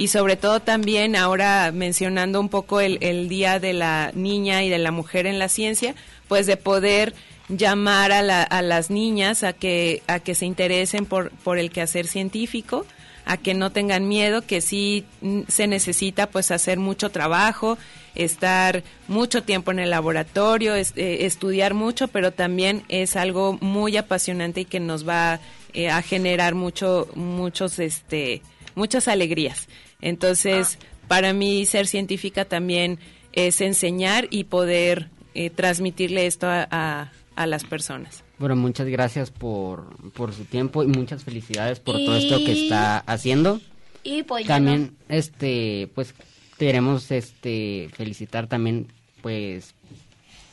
y 0.01 0.07
sobre 0.07 0.35
todo 0.35 0.59
también 0.61 1.15
ahora 1.15 1.71
mencionando 1.71 2.39
un 2.39 2.49
poco 2.49 2.81
el, 2.81 3.29
Día 3.29 3.59
de 3.59 3.73
la 3.73 4.11
Niña 4.15 4.63
y 4.63 4.69
de 4.69 4.79
la 4.79 4.89
Mujer 4.89 5.27
en 5.27 5.37
la 5.37 5.47
Ciencia, 5.47 5.93
pues 6.27 6.47
de 6.47 6.57
poder 6.57 7.13
llamar 7.49 8.11
a, 8.11 8.23
la, 8.23 8.41
a 8.41 8.63
las 8.63 8.89
niñas 8.89 9.43
a 9.43 9.53
que, 9.53 10.01
a 10.07 10.19
que 10.19 10.33
se 10.33 10.47
interesen 10.47 11.05
por, 11.05 11.29
por 11.29 11.59
el 11.59 11.69
quehacer 11.69 12.07
científico, 12.07 12.87
a 13.25 13.37
que 13.37 13.53
no 13.53 13.71
tengan 13.71 14.07
miedo, 14.07 14.41
que 14.41 14.59
sí 14.61 15.05
se 15.47 15.67
necesita 15.67 16.31
pues 16.31 16.49
hacer 16.49 16.79
mucho 16.79 17.11
trabajo, 17.11 17.77
estar 18.15 18.81
mucho 19.07 19.43
tiempo 19.43 19.69
en 19.69 19.77
el 19.77 19.91
laboratorio, 19.91 20.75
eh, 20.77 20.85
estudiar 20.95 21.75
mucho, 21.75 22.07
pero 22.07 22.31
también 22.31 22.85
es 22.89 23.15
algo 23.15 23.59
muy 23.61 23.97
apasionante 23.97 24.61
y 24.61 24.65
que 24.65 24.79
nos 24.79 25.07
va 25.07 25.39
eh, 25.73 25.91
a 25.91 26.01
generar 26.01 26.55
mucho, 26.55 27.07
muchos, 27.13 27.77
este, 27.77 28.41
muchas 28.73 29.07
alegrías. 29.07 29.67
Entonces, 30.01 30.77
ah. 30.81 30.85
para 31.07 31.33
mí 31.33 31.65
ser 31.65 31.87
científica 31.87 32.45
también 32.45 32.99
es 33.33 33.61
enseñar 33.61 34.27
y 34.29 34.45
poder 34.45 35.09
eh, 35.33 35.49
transmitirle 35.49 36.25
esto 36.25 36.47
a, 36.47 36.67
a, 36.69 37.11
a 37.35 37.47
las 37.47 37.63
personas. 37.63 38.23
Bueno, 38.39 38.55
muchas 38.55 38.87
gracias 38.87 39.29
por, 39.29 39.95
por 40.13 40.33
su 40.33 40.45
tiempo 40.45 40.83
y 40.83 40.87
muchas 40.87 41.23
felicidades 41.23 41.79
por 41.79 41.99
y... 41.99 42.05
todo 42.05 42.15
esto 42.15 42.37
que 42.39 42.63
está 42.63 42.97
haciendo. 42.97 43.61
Y 44.03 44.23
pues 44.23 44.47
también, 44.47 44.95
no. 45.07 45.15
este, 45.15 45.89
pues 45.93 46.15
queremos 46.57 47.11
este 47.11 47.89
felicitar 47.93 48.47
también, 48.47 48.87
pues, 49.21 49.75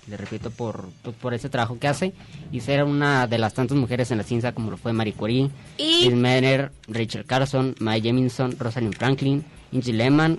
le 0.08 0.16
repito 0.16 0.50
por, 0.50 0.88
pues, 1.02 1.14
por 1.16 1.34
ese 1.34 1.48
trabajo 1.48 1.78
que 1.78 1.88
hace 1.88 2.12
y 2.50 2.60
ser 2.60 2.84
una 2.84 3.26
de 3.26 3.38
las 3.38 3.54
tantas 3.54 3.76
mujeres 3.76 4.10
en 4.10 4.18
la 4.18 4.24
ciencia 4.24 4.52
como 4.52 4.70
lo 4.70 4.76
fue 4.76 4.92
Marie 4.92 5.12
Curie, 5.12 5.50
y... 5.76 6.10
Menner, 6.10 6.72
Rachel 6.86 7.24
Carson, 7.24 7.74
Mae 7.78 8.00
Jemison, 8.00 8.58
Rosalind 8.58 8.96
Franklin, 8.96 9.44
Ingy 9.72 9.92
Lehman, 9.92 10.38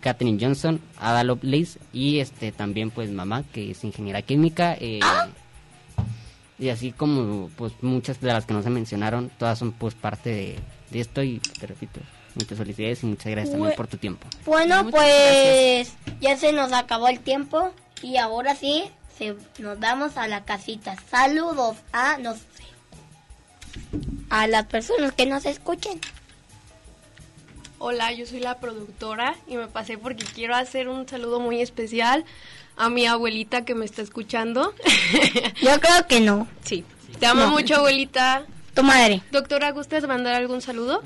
Katherine 0.00 0.38
Johnson, 0.40 0.80
Ada 0.98 1.24
Lovelace 1.24 1.78
y 1.92 2.20
este 2.20 2.52
también 2.52 2.90
pues 2.90 3.10
mamá 3.10 3.44
que 3.52 3.72
es 3.72 3.84
ingeniera 3.84 4.22
química. 4.22 4.76
Eh, 4.80 5.00
y 6.58 6.70
así 6.70 6.92
como 6.92 7.50
pues 7.56 7.74
muchas 7.82 8.20
de 8.20 8.28
las 8.28 8.46
que 8.46 8.54
no 8.54 8.62
se 8.62 8.70
mencionaron, 8.70 9.30
todas 9.38 9.58
son 9.58 9.72
pues 9.72 9.94
parte 9.94 10.30
de, 10.30 10.58
de 10.90 11.00
esto 11.00 11.22
y 11.22 11.38
te 11.38 11.66
repito, 11.66 12.00
muchas 12.34 12.56
felicidades 12.56 13.02
y 13.02 13.06
muchas 13.06 13.26
gracias 13.26 13.52
también 13.52 13.76
por 13.76 13.86
tu 13.88 13.98
tiempo. 13.98 14.26
Bueno, 14.46 14.84
muchas 14.84 15.00
pues 15.00 15.94
gracias. 15.94 16.20
ya 16.20 16.36
se 16.36 16.52
nos 16.52 16.72
acabó 16.72 17.08
el 17.08 17.20
tiempo 17.20 17.72
y 18.02 18.16
ahora 18.16 18.54
sí 18.54 18.90
se, 19.16 19.36
nos 19.58 19.78
vamos 19.78 20.16
a 20.16 20.28
la 20.28 20.44
casita. 20.44 20.96
Saludos 21.10 21.76
a 21.92 22.18
no 22.18 22.34
sé, 22.34 22.40
a 24.30 24.46
las 24.46 24.66
personas 24.66 25.12
que 25.12 25.26
nos 25.26 25.44
escuchen. 25.46 26.00
Hola, 27.78 28.12
yo 28.12 28.24
soy 28.26 28.40
la 28.40 28.58
productora 28.58 29.36
y 29.46 29.56
me 29.56 29.66
pasé 29.68 29.98
porque 29.98 30.24
quiero 30.24 30.54
hacer 30.54 30.88
un 30.88 31.06
saludo 31.06 31.40
muy 31.40 31.60
especial 31.60 32.24
a 32.76 32.88
mi 32.88 33.06
abuelita 33.06 33.64
que 33.64 33.74
me 33.74 33.84
está 33.84 34.02
escuchando. 34.02 34.74
Yo 35.62 35.80
creo 35.80 36.06
que 36.08 36.20
no. 36.20 36.46
Sí. 36.64 36.84
Te 37.18 37.26
amo 37.26 37.42
no. 37.42 37.50
mucho, 37.50 37.76
abuelita. 37.76 38.46
Tu 38.74 38.82
madre. 38.82 39.22
Doctora, 39.30 39.72
¿gustas 39.72 40.06
mandar 40.06 40.34
algún 40.34 40.60
saludo? 40.60 41.02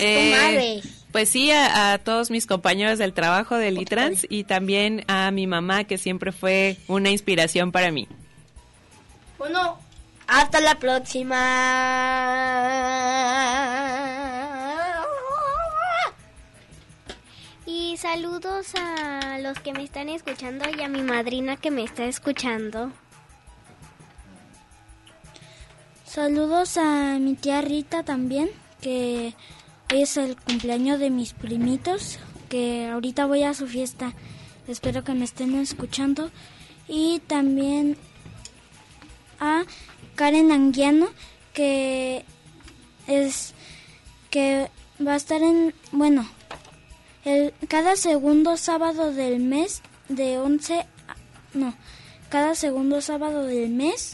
Eh, 0.00 0.30
tu 0.30 0.36
madre. 0.36 0.82
Pues 1.12 1.28
sí, 1.28 1.50
a, 1.52 1.92
a, 1.92 1.98
todos 1.98 2.30
mis 2.30 2.46
compañeros 2.46 2.98
del 2.98 3.12
trabajo 3.12 3.56
del 3.56 3.80
ITRANS 3.80 4.26
y 4.28 4.44
también 4.44 5.04
a 5.06 5.30
mi 5.30 5.46
mamá, 5.46 5.84
que 5.84 5.96
siempre 5.96 6.32
fue 6.32 6.76
una 6.88 7.10
inspiración 7.10 7.70
para 7.70 7.92
mí. 7.92 8.08
Bueno, 9.38 9.78
hasta 10.26 10.60
la 10.60 10.78
próxima. 10.78 11.36
Y 17.66 17.96
saludos 17.96 18.74
a 18.74 19.38
los 19.40 19.58
que 19.60 19.72
me 19.72 19.84
están 19.84 20.08
escuchando 20.08 20.64
y 20.76 20.82
a 20.82 20.88
mi 20.88 21.02
madrina 21.02 21.56
que 21.56 21.70
me 21.70 21.84
está 21.84 22.04
escuchando. 22.04 22.90
Saludos 26.04 26.76
a 26.76 27.18
mi 27.18 27.34
tía 27.34 27.60
Rita 27.60 28.04
también, 28.04 28.48
que 28.80 29.34
es 29.88 30.16
el 30.16 30.36
cumpleaños 30.36 30.98
de 30.98 31.10
mis 31.10 31.32
primitos, 31.32 32.18
que 32.48 32.88
ahorita 32.88 33.26
voy 33.26 33.42
a 33.42 33.54
su 33.54 33.66
fiesta. 33.66 34.12
Espero 34.68 35.04
que 35.04 35.14
me 35.14 35.24
estén 35.24 35.54
escuchando. 35.56 36.30
Y 36.88 37.20
también 37.26 37.96
a 39.40 39.64
Karen 40.14 40.52
Anguiano, 40.52 41.08
que 41.52 42.24
es 43.06 43.54
que 44.30 44.70
va 45.04 45.12
a 45.12 45.16
estar 45.16 45.42
en, 45.42 45.74
bueno, 45.92 46.26
el, 47.24 47.54
cada 47.68 47.96
segundo 47.96 48.56
sábado 48.56 49.12
del 49.12 49.40
mes 49.40 49.82
de 50.08 50.38
11 50.38 50.86
no 51.54 51.74
cada 52.28 52.54
segundo 52.54 53.00
sábado 53.00 53.44
del 53.44 53.70
mes 53.70 54.12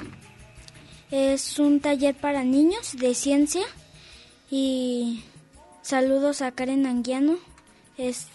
es 1.11 1.59
un 1.59 1.81
taller 1.81 2.15
para 2.15 2.45
niños 2.45 2.97
de 2.97 3.15
ciencia 3.15 3.63
y 4.51 5.25
saludos 5.83 6.43
a 6.43 6.53
Karen 6.53 6.87
Anguiano 6.87 7.39
es 7.97 8.27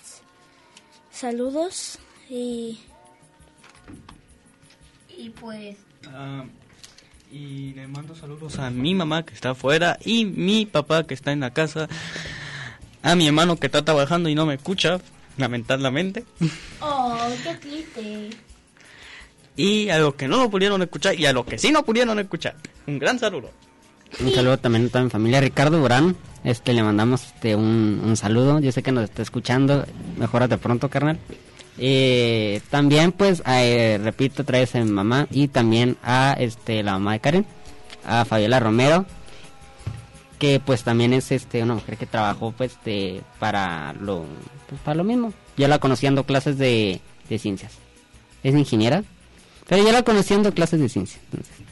saludos 1.12 2.00
y 2.30 2.80
Y 5.18 5.30
pues 5.30 5.78
Ah, 6.14 6.46
y 7.32 7.74
le 7.74 7.88
mando 7.88 8.16
saludos 8.16 8.60
a 8.60 8.70
mi 8.70 8.94
mamá 8.94 9.26
que 9.26 9.34
está 9.34 9.52
afuera 9.52 9.98
y 10.06 10.26
mi 10.26 10.66
papá 10.66 11.06
que 11.06 11.14
está 11.14 11.32
en 11.32 11.40
la 11.42 11.52
casa. 11.52 11.88
A 13.02 13.16
mi 13.16 13.28
hermano 13.28 13.58
que 13.58 13.66
está 13.68 13.84
trabajando 13.84 14.30
y 14.30 14.36
no 14.36 14.46
me 14.46 14.54
escucha, 14.56 15.00
lamentablemente. 15.38 16.24
Oh, 16.80 17.18
qué 17.44 17.56
triste. 17.56 18.30
Y 19.58 19.90
a 19.90 20.00
los 20.00 20.16
que 20.16 20.28
no 20.28 20.38
lo 20.38 20.50
pudieron 20.50 20.82
escuchar 20.82 21.20
y 21.20 21.26
a 21.26 21.34
los 21.34 21.46
que 21.46 21.58
sí 21.58 21.72
no 21.72 21.84
pudieron 21.84 22.20
escuchar. 22.20 22.56
Un 22.88 23.00
gran 23.00 23.20
saludo. 23.20 23.52
Un 24.20 24.32
saludo 24.32 24.58
también 24.58 24.86
a 24.86 24.90
toda 24.90 25.04
mi 25.04 25.10
familia. 25.10 25.42
Ricardo 25.42 25.78
Durán, 25.80 26.16
este, 26.46 26.74
le 26.74 26.84
mandamos 26.84 27.26
este, 27.26 27.56
un, 27.56 28.02
un 28.06 28.16
saludo. 28.16 28.60
Yo 28.60 28.72
sé 28.72 28.84
que 28.84 28.92
nos 28.92 29.04
está 29.04 29.22
escuchando. 29.22 29.86
Mejórate 30.18 30.58
pronto, 30.58 30.90
carnal. 30.90 31.20
Eh, 31.78 32.62
también, 32.70 33.12
pues, 33.12 33.44
eh, 33.46 34.00
repito, 34.02 34.44
otra 34.44 34.60
vez 34.60 34.76
a 34.76 34.80
mi 34.80 34.90
mamá 34.90 35.28
y 35.32 35.48
también 35.48 35.98
a 36.04 36.36
este, 36.40 36.84
la 36.84 36.94
mamá 36.94 37.14
de 37.14 37.20
Karen, 37.20 37.46
a 38.06 38.24
Fabiola 38.26 38.60
Romero, 38.60 39.06
que 40.40 40.60
pues 40.60 40.84
también 40.84 41.14
es 41.14 41.32
este, 41.32 41.64
una 41.64 41.74
mujer 41.74 41.98
que 41.98 42.06
trabajó 42.06 42.52
pues, 42.52 42.74
este, 42.74 43.22
para, 43.40 43.94
lo, 43.94 44.26
pues, 44.70 44.80
para 44.82 44.96
lo 44.96 45.04
mismo. 45.04 45.34
Yo 45.58 45.68
la 45.68 45.80
conocí 45.80 46.06
dando 46.06 46.26
clases 46.26 46.58
de, 46.58 47.02
de 47.28 47.40
ciencias. 47.40 47.74
Es 48.44 48.56
ingeniera, 48.56 49.04
pero 49.68 49.84
yo 49.84 49.92
la 49.92 50.04
conocí 50.04 50.34
dando 50.34 50.54
clases 50.54 50.80
de 50.80 50.90
ciencias. 50.90 51.22
entonces. 51.26 51.65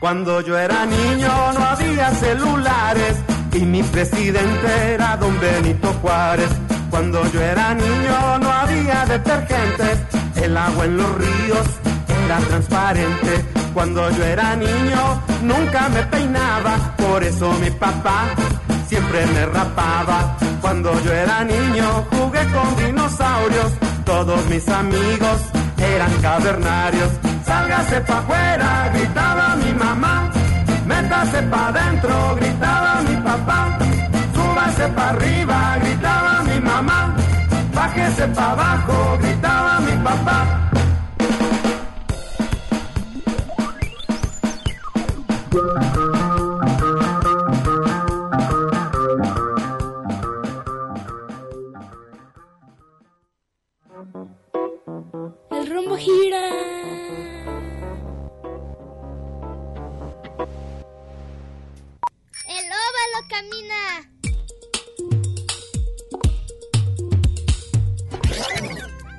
Cuando 0.00 0.40
yo 0.40 0.56
era 0.56 0.86
niño 0.86 1.52
no 1.52 1.60
había 1.66 2.10
celulares 2.12 3.37
y 3.58 3.62
mi 3.62 3.82
presidente 3.82 4.94
era 4.94 5.16
don 5.16 5.38
Benito 5.40 5.92
Juárez. 6.00 6.50
Cuando 6.90 7.20
yo 7.32 7.40
era 7.40 7.74
niño 7.74 8.38
no 8.40 8.50
había 8.50 9.04
detergentes, 9.06 9.98
el 10.36 10.56
agua 10.56 10.84
en 10.84 10.96
los 10.96 11.14
ríos 11.16 11.66
era 12.24 12.38
transparente. 12.38 13.44
Cuando 13.74 14.10
yo 14.10 14.24
era 14.24 14.54
niño 14.56 15.22
nunca 15.42 15.88
me 15.88 16.02
peinaba, 16.04 16.94
por 16.96 17.22
eso 17.24 17.52
mi 17.54 17.70
papá 17.70 18.26
siempre 18.86 19.26
me 19.26 19.46
rapaba. 19.46 20.36
Cuando 20.60 20.92
yo 21.02 21.12
era 21.12 21.44
niño 21.44 22.06
jugué 22.10 22.44
con 22.54 22.76
dinosaurios, 22.76 23.72
todos 24.04 24.44
mis 24.46 24.68
amigos 24.68 25.38
eran 25.78 26.12
cavernarios. 26.22 27.10
Sálgase 27.44 28.00
pa' 28.02 28.18
afuera, 28.18 28.90
gritaba 28.94 29.56
mi 29.56 29.72
mamá. 29.72 30.30
Métase 30.86 31.42
pa' 31.42 31.68
adentro, 31.68 32.36
gritaba 32.36 33.02
mi 33.08 33.17
papá. 33.28 33.60
Súbase 34.34 34.86
pa' 34.96 35.08
arriba, 35.12 35.58
gritaba 35.82 36.32
mi 36.48 36.58
mamá. 36.60 36.98
Bájese 37.74 38.26
pa' 38.36 38.52
abajo, 38.52 38.96
gritaba 39.20 39.72
mi 39.86 39.94
papá. 40.06 40.38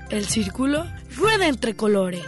El 0.10 0.26
círculo 0.26 0.86
rueda 1.16 1.48
entre 1.48 1.76
colores. 1.76 2.26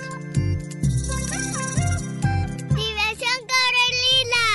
Diversión 2.76 3.40
Corelila. 3.50 4.48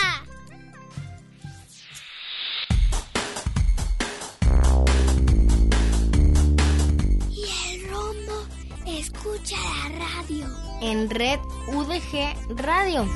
Y 7.31 7.45
el 7.72 7.91
rombo 7.91 8.47
escucha 8.87 9.57
la 9.57 9.89
radio. 9.99 10.47
En 10.81 11.11
Red 11.11 11.41
UDG 11.66 12.57
Radio. 12.57 13.09